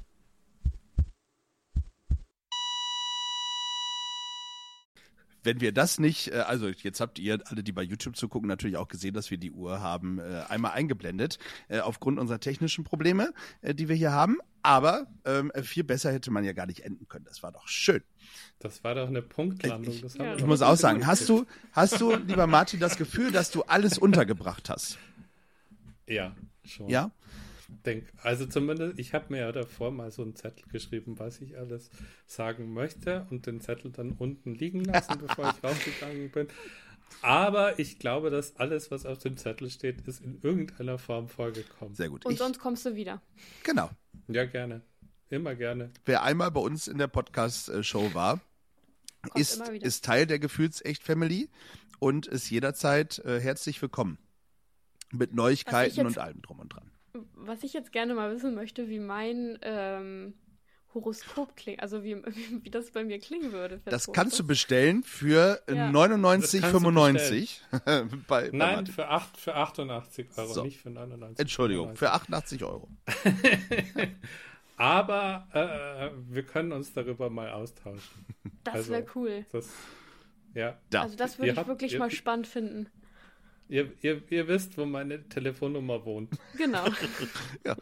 [5.45, 8.77] Wenn wir das nicht, äh, also jetzt habt ihr alle, die bei YouTube zugucken, natürlich
[8.77, 11.39] auch gesehen, dass wir die Uhr haben äh, einmal eingeblendet,
[11.69, 13.33] äh, aufgrund unserer technischen Probleme,
[13.63, 14.39] die wir hier haben.
[14.63, 17.27] Aber ähm, viel besser hätte man ja gar nicht enden können.
[17.27, 18.03] Das war doch schön.
[18.59, 19.93] Das war doch eine Punktlandung.
[19.93, 23.51] Ich, ja, ich muss auch sagen, hast du, hast du, lieber Martin, das Gefühl, dass
[23.51, 24.99] du alles untergebracht hast?
[26.07, 26.35] Ja,
[26.65, 26.89] schon.
[26.89, 27.11] Ja?
[27.69, 31.57] Denk, also zumindest, ich habe mir ja davor mal so einen Zettel geschrieben, was ich
[31.59, 31.91] alles
[32.27, 36.49] sagen möchte und den Zettel dann unten liegen lassen, bevor ich rausgegangen bin.
[37.23, 41.95] Aber ich glaube, dass alles, was auf dem Zettel steht, ist in irgendeiner Form vorgekommen.
[41.95, 42.25] Sehr gut.
[42.25, 43.23] Und ich, sonst kommst du wieder.
[43.63, 43.91] Genau.
[44.29, 44.83] Ja, gerne.
[45.31, 45.91] Immer gerne.
[46.05, 48.41] Wer einmal bei uns in der Podcast-Show war,
[49.35, 51.49] ist, ist Teil der Gefühlsecht-Family
[51.99, 54.19] und ist jederzeit äh, herzlich willkommen.
[55.13, 56.94] Mit Neuigkeiten und allem drum und dran
[57.35, 60.35] was ich jetzt gerne mal wissen möchte, wie mein ähm,
[60.95, 63.81] Horoskop klingt, also wie, wie, wie, das bei mir klingen würde.
[63.85, 65.91] Das kannst du bestellen für ja.
[65.91, 67.59] 99,95
[68.29, 70.65] bei, Nein, für, 8, für 88 Euro, so.
[70.65, 71.41] nicht für 99.
[71.41, 71.99] Entschuldigung, 99.
[71.99, 72.89] für 88 Euro.
[74.77, 78.27] Aber äh, wir können uns darüber mal austauschen.
[78.65, 79.47] Das also, wäre cool.
[79.53, 79.69] Das,
[80.55, 80.79] ja.
[80.93, 82.89] Also das würde ich habt, wirklich ihr, mal spannend finden.
[83.69, 86.31] Ihr, ihr, ihr wisst, wo meine Telefonnummer wohnt.
[86.59, 86.85] Genau.
[87.65, 87.77] ja,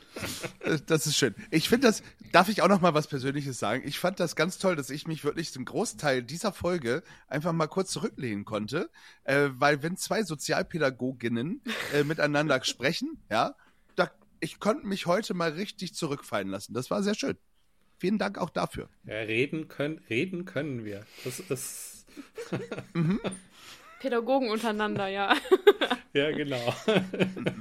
[0.61, 1.35] äh, das ist schön.
[1.51, 3.83] Ich finde das, darf ich auch noch mal was Persönliches sagen?
[3.85, 7.67] Ich fand das ganz toll, dass ich mich wirklich den Großteil dieser Folge einfach mal
[7.67, 8.91] kurz zurücklehnen konnte,
[9.25, 11.63] äh, weil wenn zwei Sozialpädagoginnen
[11.93, 13.57] äh, miteinander sprechen, ja,
[13.97, 14.09] da,
[14.39, 16.75] ich konnte mich heute mal richtig zurückfallen lassen.
[16.75, 17.37] Das war sehr schön.
[17.99, 18.89] Vielen Dank auch dafür.
[19.05, 21.05] Ja, reden können, reden können wir.
[21.25, 22.07] Das ist.
[22.95, 23.21] mhm.
[24.03, 25.37] Pädagogen untereinander, ja.
[26.13, 26.75] ja, genau.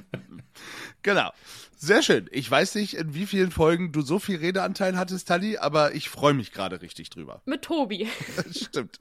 [1.02, 1.30] genau.
[1.76, 2.28] Sehr schön.
[2.32, 6.08] Ich weiß nicht, in wie vielen Folgen du so viel Redeanteil hattest, Tali, aber ich
[6.08, 7.42] freue mich gerade richtig drüber.
[7.44, 8.08] Mit Tobi.
[8.50, 9.00] Stimmt.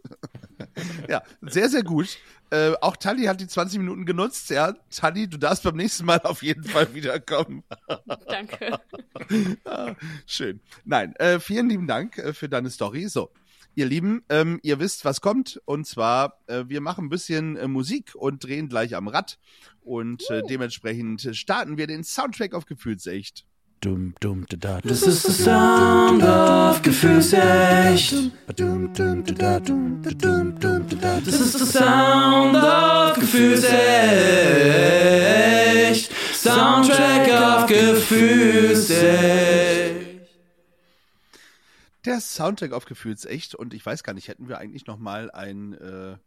[1.09, 2.19] ja, sehr, sehr gut.
[2.51, 4.51] Äh, auch Tali hat die 20 Minuten genutzt.
[4.51, 7.63] Ja, Tali, du darfst beim nächsten Mal auf jeden Fall wiederkommen.
[8.27, 8.79] Danke.
[9.65, 9.95] ah,
[10.27, 10.59] schön.
[10.85, 13.07] Nein, äh, vielen lieben Dank äh, für deine Story.
[13.07, 13.31] So,
[13.73, 15.61] Ihr Lieben, ähm, ihr wisst, was kommt.
[15.65, 19.37] Und zwar, äh, wir machen ein bisschen äh, Musik und drehen gleich am Rad.
[19.81, 23.45] Und äh, dementsprechend starten wir den Soundtrack auf Gefühlsecht.
[23.79, 24.81] Dum, dum, da, da.
[24.81, 28.13] Das ist der Sound of Gefühlsecht.
[28.45, 28.59] Das
[31.39, 33.71] ist der Sound of Gefühlsecht.
[36.35, 39.80] Soundtrack of Gefühlsecht.
[42.05, 45.73] Der Soundtrack auf Gefühlsecht und ich weiß gar nicht, hätten wir eigentlich noch mal ein
[45.73, 46.17] äh,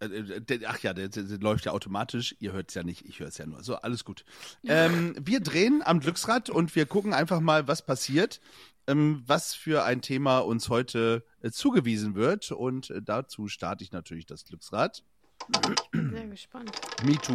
[0.00, 2.34] äh, äh der, ach ja, der, der, der, läuft ja automatisch.
[2.40, 3.62] Ihr hört es ja nicht, ich höre es ja nur.
[3.62, 4.24] So, alles gut.
[4.64, 8.40] Ähm, wir drehen am Glücksrad und wir gucken einfach mal, was passiert,
[8.86, 12.50] ähm, was für ein Thema uns heute äh, zugewiesen wird.
[12.50, 15.04] Und äh, dazu starte ich natürlich das Glücksrad.
[15.52, 16.70] Ich bin sehr gespannt.
[17.04, 17.34] Me too.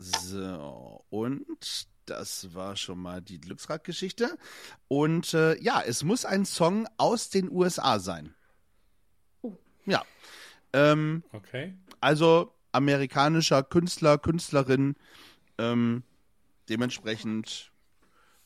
[0.00, 4.38] So, und das war schon mal die Glücksrad-Geschichte.
[4.88, 8.34] Und äh, ja, es muss ein Song aus den USA sein.
[9.42, 9.54] Uh.
[9.84, 10.02] Ja.
[10.72, 11.76] Ähm, okay.
[12.00, 14.96] Also amerikanischer Künstler, Künstlerin.
[15.58, 16.02] Ähm,
[16.70, 17.70] dementsprechend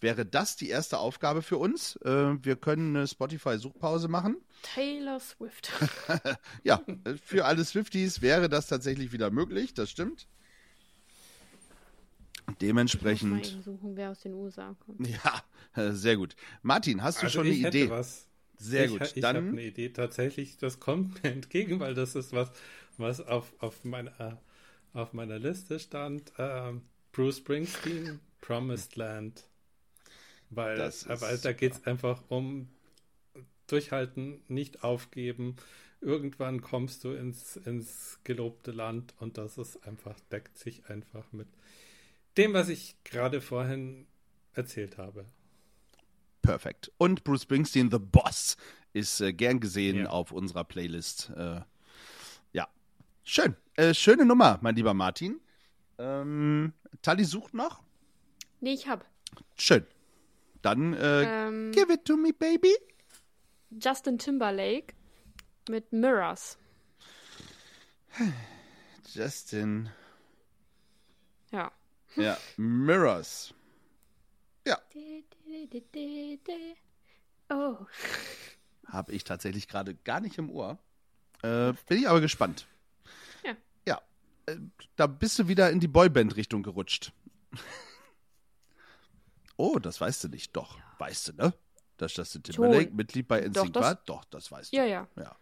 [0.01, 1.97] wäre das die erste Aufgabe für uns.
[2.05, 4.37] Äh, wir können eine Spotify-Suchpause machen.
[4.63, 5.71] Taylor Swift.
[6.65, 6.83] ja,
[7.23, 10.27] für alle Swifties wäre das tatsächlich wieder möglich, das stimmt.
[12.61, 13.47] Dementsprechend.
[13.47, 15.07] Ich suchen, wer aus den USA kommt.
[15.09, 15.43] Ja,
[15.75, 16.37] äh, sehr gut.
[16.63, 17.91] Martin, hast du also schon eine Idee?
[17.91, 18.29] Was.
[18.57, 19.13] Sehr ich, gut.
[19.15, 19.89] Ich habe eine Idee.
[19.91, 22.51] Tatsächlich, das kommt mir entgegen, weil das ist was,
[22.97, 24.41] was auf, auf, meiner,
[24.93, 26.33] auf meiner Liste stand.
[26.39, 26.83] Ähm,
[27.13, 29.45] Bruce Springsteen, Promised Land.
[30.51, 32.69] Weil, weil da geht es einfach um
[33.67, 35.57] durchhalten, nicht aufgeben.
[36.01, 41.49] Irgendwann kommst du ins, ins gelobte Land und das ist einfach, deckt sich einfach mit
[42.37, 44.07] dem, was ich gerade vorhin
[44.53, 45.27] erzählt habe.
[46.43, 46.93] Perfekt.
[46.99, 48.57] Und Bruce Springsteen, The Boss,
[48.93, 50.11] ist äh, gern gesehen ja.
[50.11, 51.31] auf unserer Playlist.
[51.37, 51.61] Äh,
[52.53, 52.69] ja,
[53.25, 53.57] schön.
[53.77, 55.41] Äh, schöne Nummer, mein lieber Martin.
[55.99, 56.73] Ähm,
[57.03, 57.83] Tali sucht noch?
[58.61, 59.05] Nee, ich hab.
[59.57, 59.87] Schön.
[60.63, 62.75] dann äh, Ähm, give it to me, baby.
[63.71, 64.95] Justin Timberlake
[65.69, 66.59] mit Mirrors.
[69.13, 69.91] Justin.
[72.17, 72.23] Ja.
[72.23, 73.55] Ja, Mirrors.
[77.51, 77.77] Oh.
[78.87, 80.79] Habe ich tatsächlich gerade gar nicht im Ohr.
[81.43, 82.67] Äh, bin ich aber gespannt.
[83.45, 83.55] Ja.
[83.87, 84.03] Ja.
[84.47, 84.57] Äh,
[84.97, 87.13] da bist du wieder in die Boyband-Richtung gerutscht.
[89.57, 90.55] oh, das weißt du nicht.
[90.57, 91.55] Doch, weißt du, ne?
[91.97, 92.97] Dass Justin Timberlake Schon.
[92.97, 93.95] Mitglied bei NSYNC war?
[93.95, 94.77] Doch, das weißt du.
[94.77, 95.07] Ja, ja.
[95.17, 95.37] ja.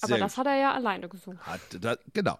[0.00, 0.38] Aber das gut.
[0.38, 1.40] hat er ja alleine gesungen.
[1.40, 2.38] Hat, da, genau.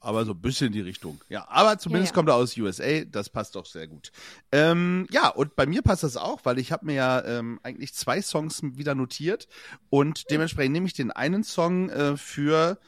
[0.00, 1.20] Aber so ein bisschen in die Richtung.
[1.28, 2.14] Ja, aber zumindest ja.
[2.14, 3.04] kommt er aus USA.
[3.04, 4.12] Das passt doch sehr gut.
[4.52, 7.94] Ähm, ja, und bei mir passt das auch, weil ich habe mir ja ähm, eigentlich
[7.94, 9.48] zwei Songs wieder notiert.
[9.90, 12.78] Und dementsprechend nehme ich den einen Song äh, für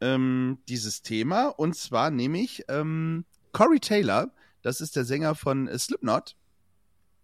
[0.00, 1.46] ähm, dieses Thema.
[1.46, 4.30] Und zwar nehme ich ähm, Corey Taylor.
[4.62, 6.36] Das ist der Sänger von äh, Slipknot.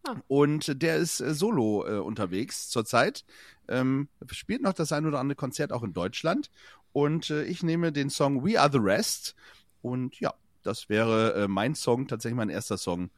[0.06, 0.16] Ah.
[0.28, 3.24] Und der ist äh, solo äh, unterwegs zurzeit.
[3.68, 6.50] Ähm, spielt noch das ein oder andere Konzert auch in Deutschland.
[6.92, 9.34] Und äh, ich nehme den Song We Are the Rest.
[9.82, 13.10] Und ja, das wäre äh, mein Song, tatsächlich mein erster Song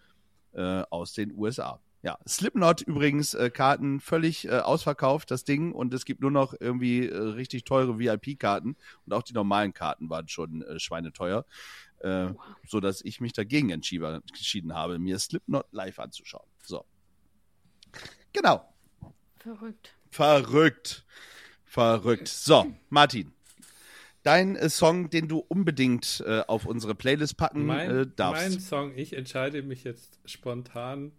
[0.53, 1.81] äh, aus den USA.
[2.03, 5.73] Ja, Slipknot übrigens, äh, Karten völlig äh, ausverkauft, das Ding.
[5.73, 8.77] Und es gibt nur noch irgendwie äh, richtig teure VIP-Karten.
[9.07, 11.45] Und auch die normalen Karten waren schon schweineteuer.
[12.01, 12.33] Äh,
[12.67, 16.47] so dass ich mich dagegen entschieden, entschieden habe, mir Slipknot live anzuschauen.
[16.63, 16.87] So.
[18.33, 18.73] Genau.
[19.39, 19.95] Verrückt.
[20.11, 21.05] Verrückt.
[21.65, 22.29] Verrückt.
[22.29, 23.33] So, Martin.
[24.23, 28.43] Dein äh, Song, den du unbedingt äh, auf unsere Playlist packen Mein, äh, darfst.
[28.43, 31.13] mein Song, ich entscheide mich jetzt spontan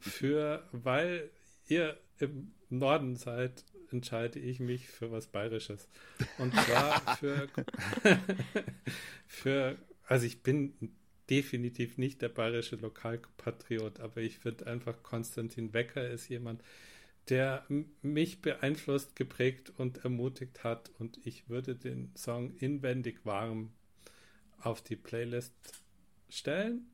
[0.00, 1.30] für, weil
[1.66, 5.88] ihr im Norden seid, entscheide ich mich für was Bayerisches.
[6.38, 7.48] Und zwar für,
[9.26, 9.76] für,
[10.06, 10.74] also ich bin
[11.30, 16.62] definitiv nicht der bayerische Lokalpatriot, aber ich finde einfach, Konstantin Wecker ist jemand,
[17.30, 17.64] der
[18.02, 20.90] mich beeinflusst, geprägt und ermutigt hat.
[20.98, 23.72] Und ich würde den Song Inwendig warm
[24.60, 25.52] auf die Playlist
[26.28, 26.86] stellen,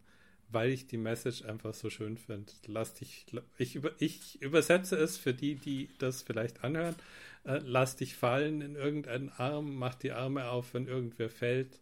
[0.50, 2.52] weil ich die Message einfach so schön finde.
[2.66, 3.26] Lass dich,
[3.58, 6.96] ich, über, ich übersetze es für die, die das vielleicht anhören.
[7.44, 11.80] Äh, lass dich fallen in irgendeinen Arm, mach die Arme auf, wenn irgendwer fällt,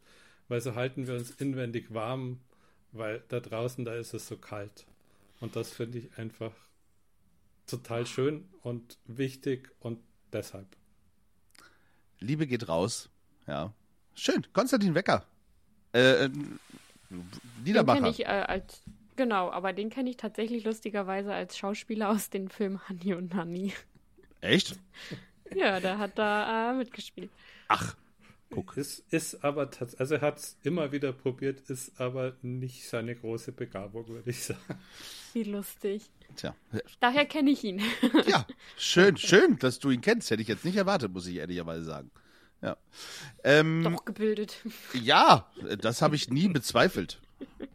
[0.48, 2.40] weil so halten wir uns inwendig warm,
[2.92, 4.86] weil da draußen, da ist es so kalt.
[5.40, 6.52] Und das finde ich einfach
[7.66, 10.00] total schön und wichtig und
[10.32, 10.66] deshalb.
[12.20, 13.10] Liebe geht raus.
[13.46, 13.72] Ja.
[14.14, 14.46] Schön.
[14.52, 15.26] Konstantin Wecker.
[15.94, 16.30] Äh, äh,
[17.64, 18.82] Den ich äh, als.
[19.16, 23.72] Genau, aber den kenne ich tatsächlich lustigerweise als Schauspieler aus dem Film Hanni und Nanni.
[24.40, 24.78] Echt?
[25.54, 27.30] Ja, der hat da äh, mitgespielt.
[27.68, 27.94] Ach,
[28.48, 28.74] guck.
[28.78, 33.14] Ist, ist aber tatsächlich, also er hat es immer wieder probiert, ist aber nicht seine
[33.14, 34.80] große Begabung, würde ich sagen.
[35.32, 36.10] Wie lustig.
[36.36, 36.54] Tja.
[37.00, 37.80] Daher kenne ich ihn.
[38.26, 40.30] Ja, schön, schön, dass du ihn kennst.
[40.30, 42.10] Hätte ich jetzt nicht erwartet, muss ich ehrlicherweise sagen.
[42.62, 42.76] Ja.
[43.44, 44.58] Ähm, Doch gebildet.
[44.94, 47.20] Ja, das habe ich nie bezweifelt.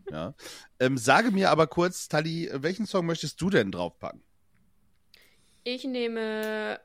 [0.10, 0.34] Ja.
[0.80, 4.22] Ähm, sage mir aber kurz, Tali, welchen Song möchtest du denn draufpacken?
[5.64, 6.80] Ich nehme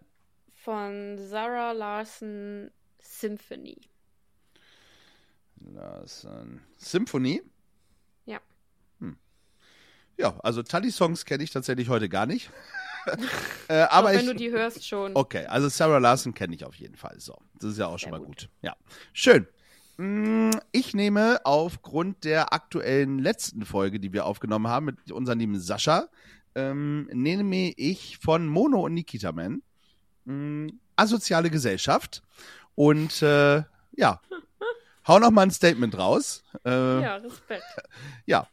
[0.54, 2.70] von Sarah Larson
[3.00, 3.80] Symphony.
[5.60, 6.62] Larsen.
[6.78, 7.42] Symphony?
[10.22, 10.34] Ja.
[10.42, 12.50] Also Tali-Songs kenne ich tatsächlich heute gar nicht.
[13.68, 15.12] äh, aber Doch, wenn ich, du die hörst schon.
[15.14, 17.16] Okay, also Sarah Larson kenne ich auf jeden Fall.
[17.18, 18.42] So, das ist ja auch schon Sehr mal gut.
[18.42, 18.48] gut.
[18.62, 18.76] Ja,
[19.12, 19.46] schön.
[19.96, 25.58] Mm, Ich nehme aufgrund der aktuellen letzten Folge, die wir aufgenommen haben mit unserem lieben
[25.60, 26.08] Sascha,
[26.54, 29.62] ähm, nehme ich von Mono und Nikita Man
[30.24, 32.22] mm, Asoziale Gesellschaft
[32.76, 33.64] und äh,
[33.96, 34.20] ja,
[35.08, 36.44] hau noch mal ein Statement raus.
[36.64, 36.70] Äh,
[37.02, 37.64] Ja, Respekt.
[38.26, 38.46] ja,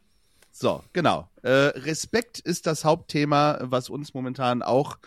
[0.59, 1.29] so, genau.
[1.41, 4.97] Äh, Respekt ist das Hauptthema, was uns momentan auch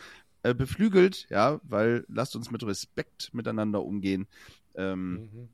[0.42, 4.26] äh, beflügelt, ja, weil lasst uns mit Respekt miteinander umgehen.
[4.74, 5.48] Ähm,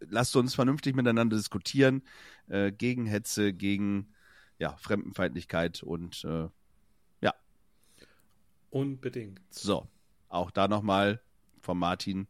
[0.00, 2.02] Lasst uns vernünftig miteinander diskutieren,
[2.48, 4.12] äh, gegen Hetze, gegen
[4.58, 6.48] ja, Fremdenfeindlichkeit und äh,
[8.74, 9.40] Unbedingt.
[9.50, 9.86] so.
[10.28, 11.20] Auch da nochmal
[11.60, 12.26] von Martin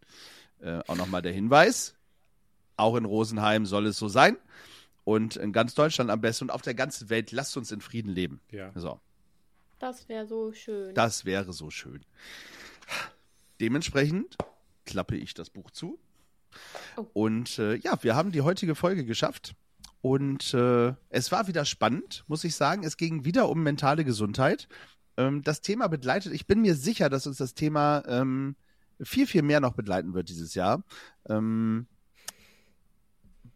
[0.60, 1.96] äh, auch nochmal der Hinweis.
[2.76, 4.36] Auch in Rosenheim soll es so sein.
[5.04, 8.10] Und in ganz Deutschland am besten und auf der ganzen Welt, lasst uns in Frieden
[8.10, 8.40] leben.
[8.50, 8.72] Ja.
[8.74, 9.00] So.
[9.78, 10.94] Das wäre so schön.
[10.94, 12.04] Das wäre so schön.
[13.60, 14.36] Dementsprechend
[14.86, 15.98] klappe ich das Buch zu.
[16.96, 17.06] Oh.
[17.12, 19.54] Und äh, ja, wir haben die heutige Folge geschafft.
[20.00, 22.84] Und äh, es war wieder spannend, muss ich sagen.
[22.84, 24.68] Es ging wieder um mentale Gesundheit.
[25.16, 28.56] Ähm, das Thema begleitet, ich bin mir sicher, dass uns das Thema ähm,
[29.00, 30.82] viel, viel mehr noch begleiten wird dieses Jahr.
[31.28, 31.86] Ähm,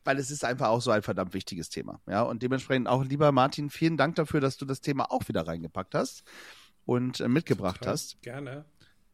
[0.09, 2.01] weil es ist einfach auch so ein verdammt wichtiges Thema.
[2.09, 5.47] Ja, und dementsprechend auch, lieber Martin, vielen Dank dafür, dass du das Thema auch wieder
[5.47, 6.25] reingepackt hast.
[6.87, 8.23] und äh, mitgebracht Total hast.
[8.23, 8.65] Gerne.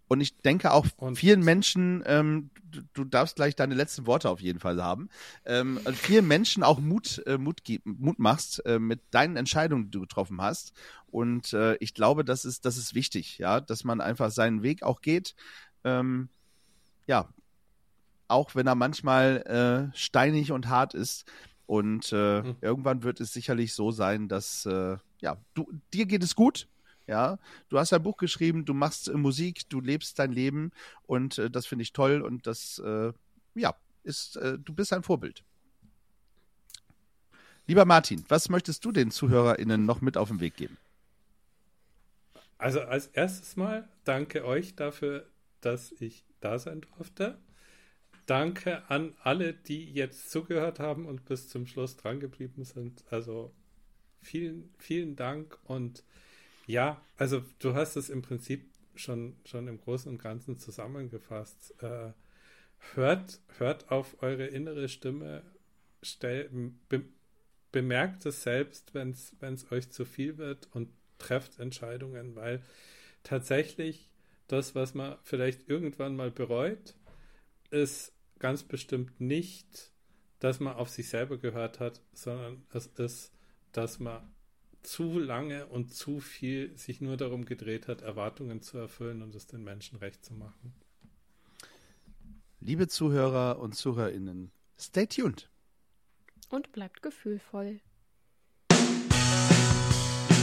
[0.06, 4.30] Und ich denke auch Und- vielen Menschen, ähm, du, du darfst gleich deine letzten Worte
[4.30, 5.08] auf jeden Fall haben,
[5.44, 10.00] ähm, vielen Menschen auch Mut, äh, Mut, Mut machst äh, mit deinen Entscheidungen, die du
[10.02, 10.72] getroffen hast.
[11.08, 14.84] Und äh, ich glaube, das ist, das ist wichtig, ja, dass man einfach seinen Weg
[14.84, 15.34] auch geht.
[15.82, 16.28] Ähm,
[17.08, 17.28] ja,
[18.28, 21.24] auch wenn er manchmal äh, steinig und hart ist.
[21.66, 22.56] Und äh, Mhm.
[22.60, 26.68] irgendwann wird es sicherlich so sein, dass äh, ja, du, dir geht es gut.
[27.06, 30.72] Ja, du hast ein Buch geschrieben, du machst äh, Musik, du lebst dein Leben
[31.02, 33.12] und äh, das finde ich toll und das, äh,
[33.54, 35.44] ja, ist, du bist ein Vorbild.
[37.66, 40.78] Lieber Martin, was möchtest du den ZuhörerInnen noch mit auf den Weg geben?
[42.58, 45.26] Also als erstes Mal danke euch dafür,
[45.60, 47.38] dass ich da sein durfte.
[48.26, 53.04] Danke an alle, die jetzt zugehört haben und bis zum Schluss dran geblieben sind.
[53.10, 53.52] Also
[54.22, 56.02] vielen, vielen Dank und
[56.66, 58.64] ja, also du hast es im Prinzip
[58.94, 61.74] schon, schon im Großen und Ganzen zusammengefasst.
[61.82, 62.12] Äh,
[62.94, 65.42] hört, hört auf eure innere Stimme,
[66.02, 66.48] stell,
[66.88, 67.04] be,
[67.72, 72.62] bemerkt es selbst, wenn es euch zu viel wird und trefft Entscheidungen, weil
[73.22, 74.08] tatsächlich
[74.48, 76.94] das, was man vielleicht irgendwann mal bereut,
[77.70, 79.92] ist ganz bestimmt nicht,
[80.40, 83.32] dass man auf sich selber gehört hat, sondern es ist,
[83.72, 84.22] dass man
[84.82, 89.46] zu lange und zu viel sich nur darum gedreht hat, Erwartungen zu erfüllen und es
[89.46, 90.74] den Menschen recht zu machen.
[92.60, 95.50] Liebe Zuhörer und ZuhörerInnen, stay tuned.
[96.50, 97.80] Und bleibt gefühlvoll.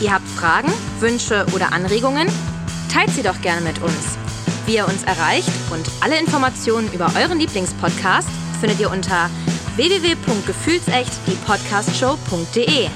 [0.02, 0.70] Ihr habt Fragen,
[1.00, 2.28] Wünsche oder Anregungen?
[2.92, 4.21] Teilt sie doch gerne mit uns.
[4.72, 8.30] Wie ihr uns erreicht und alle Informationen über euren Lieblingspodcast
[8.62, 9.30] findet ihr unter
[9.76, 12.88] www.gefühlsecht die Podcastshow.de.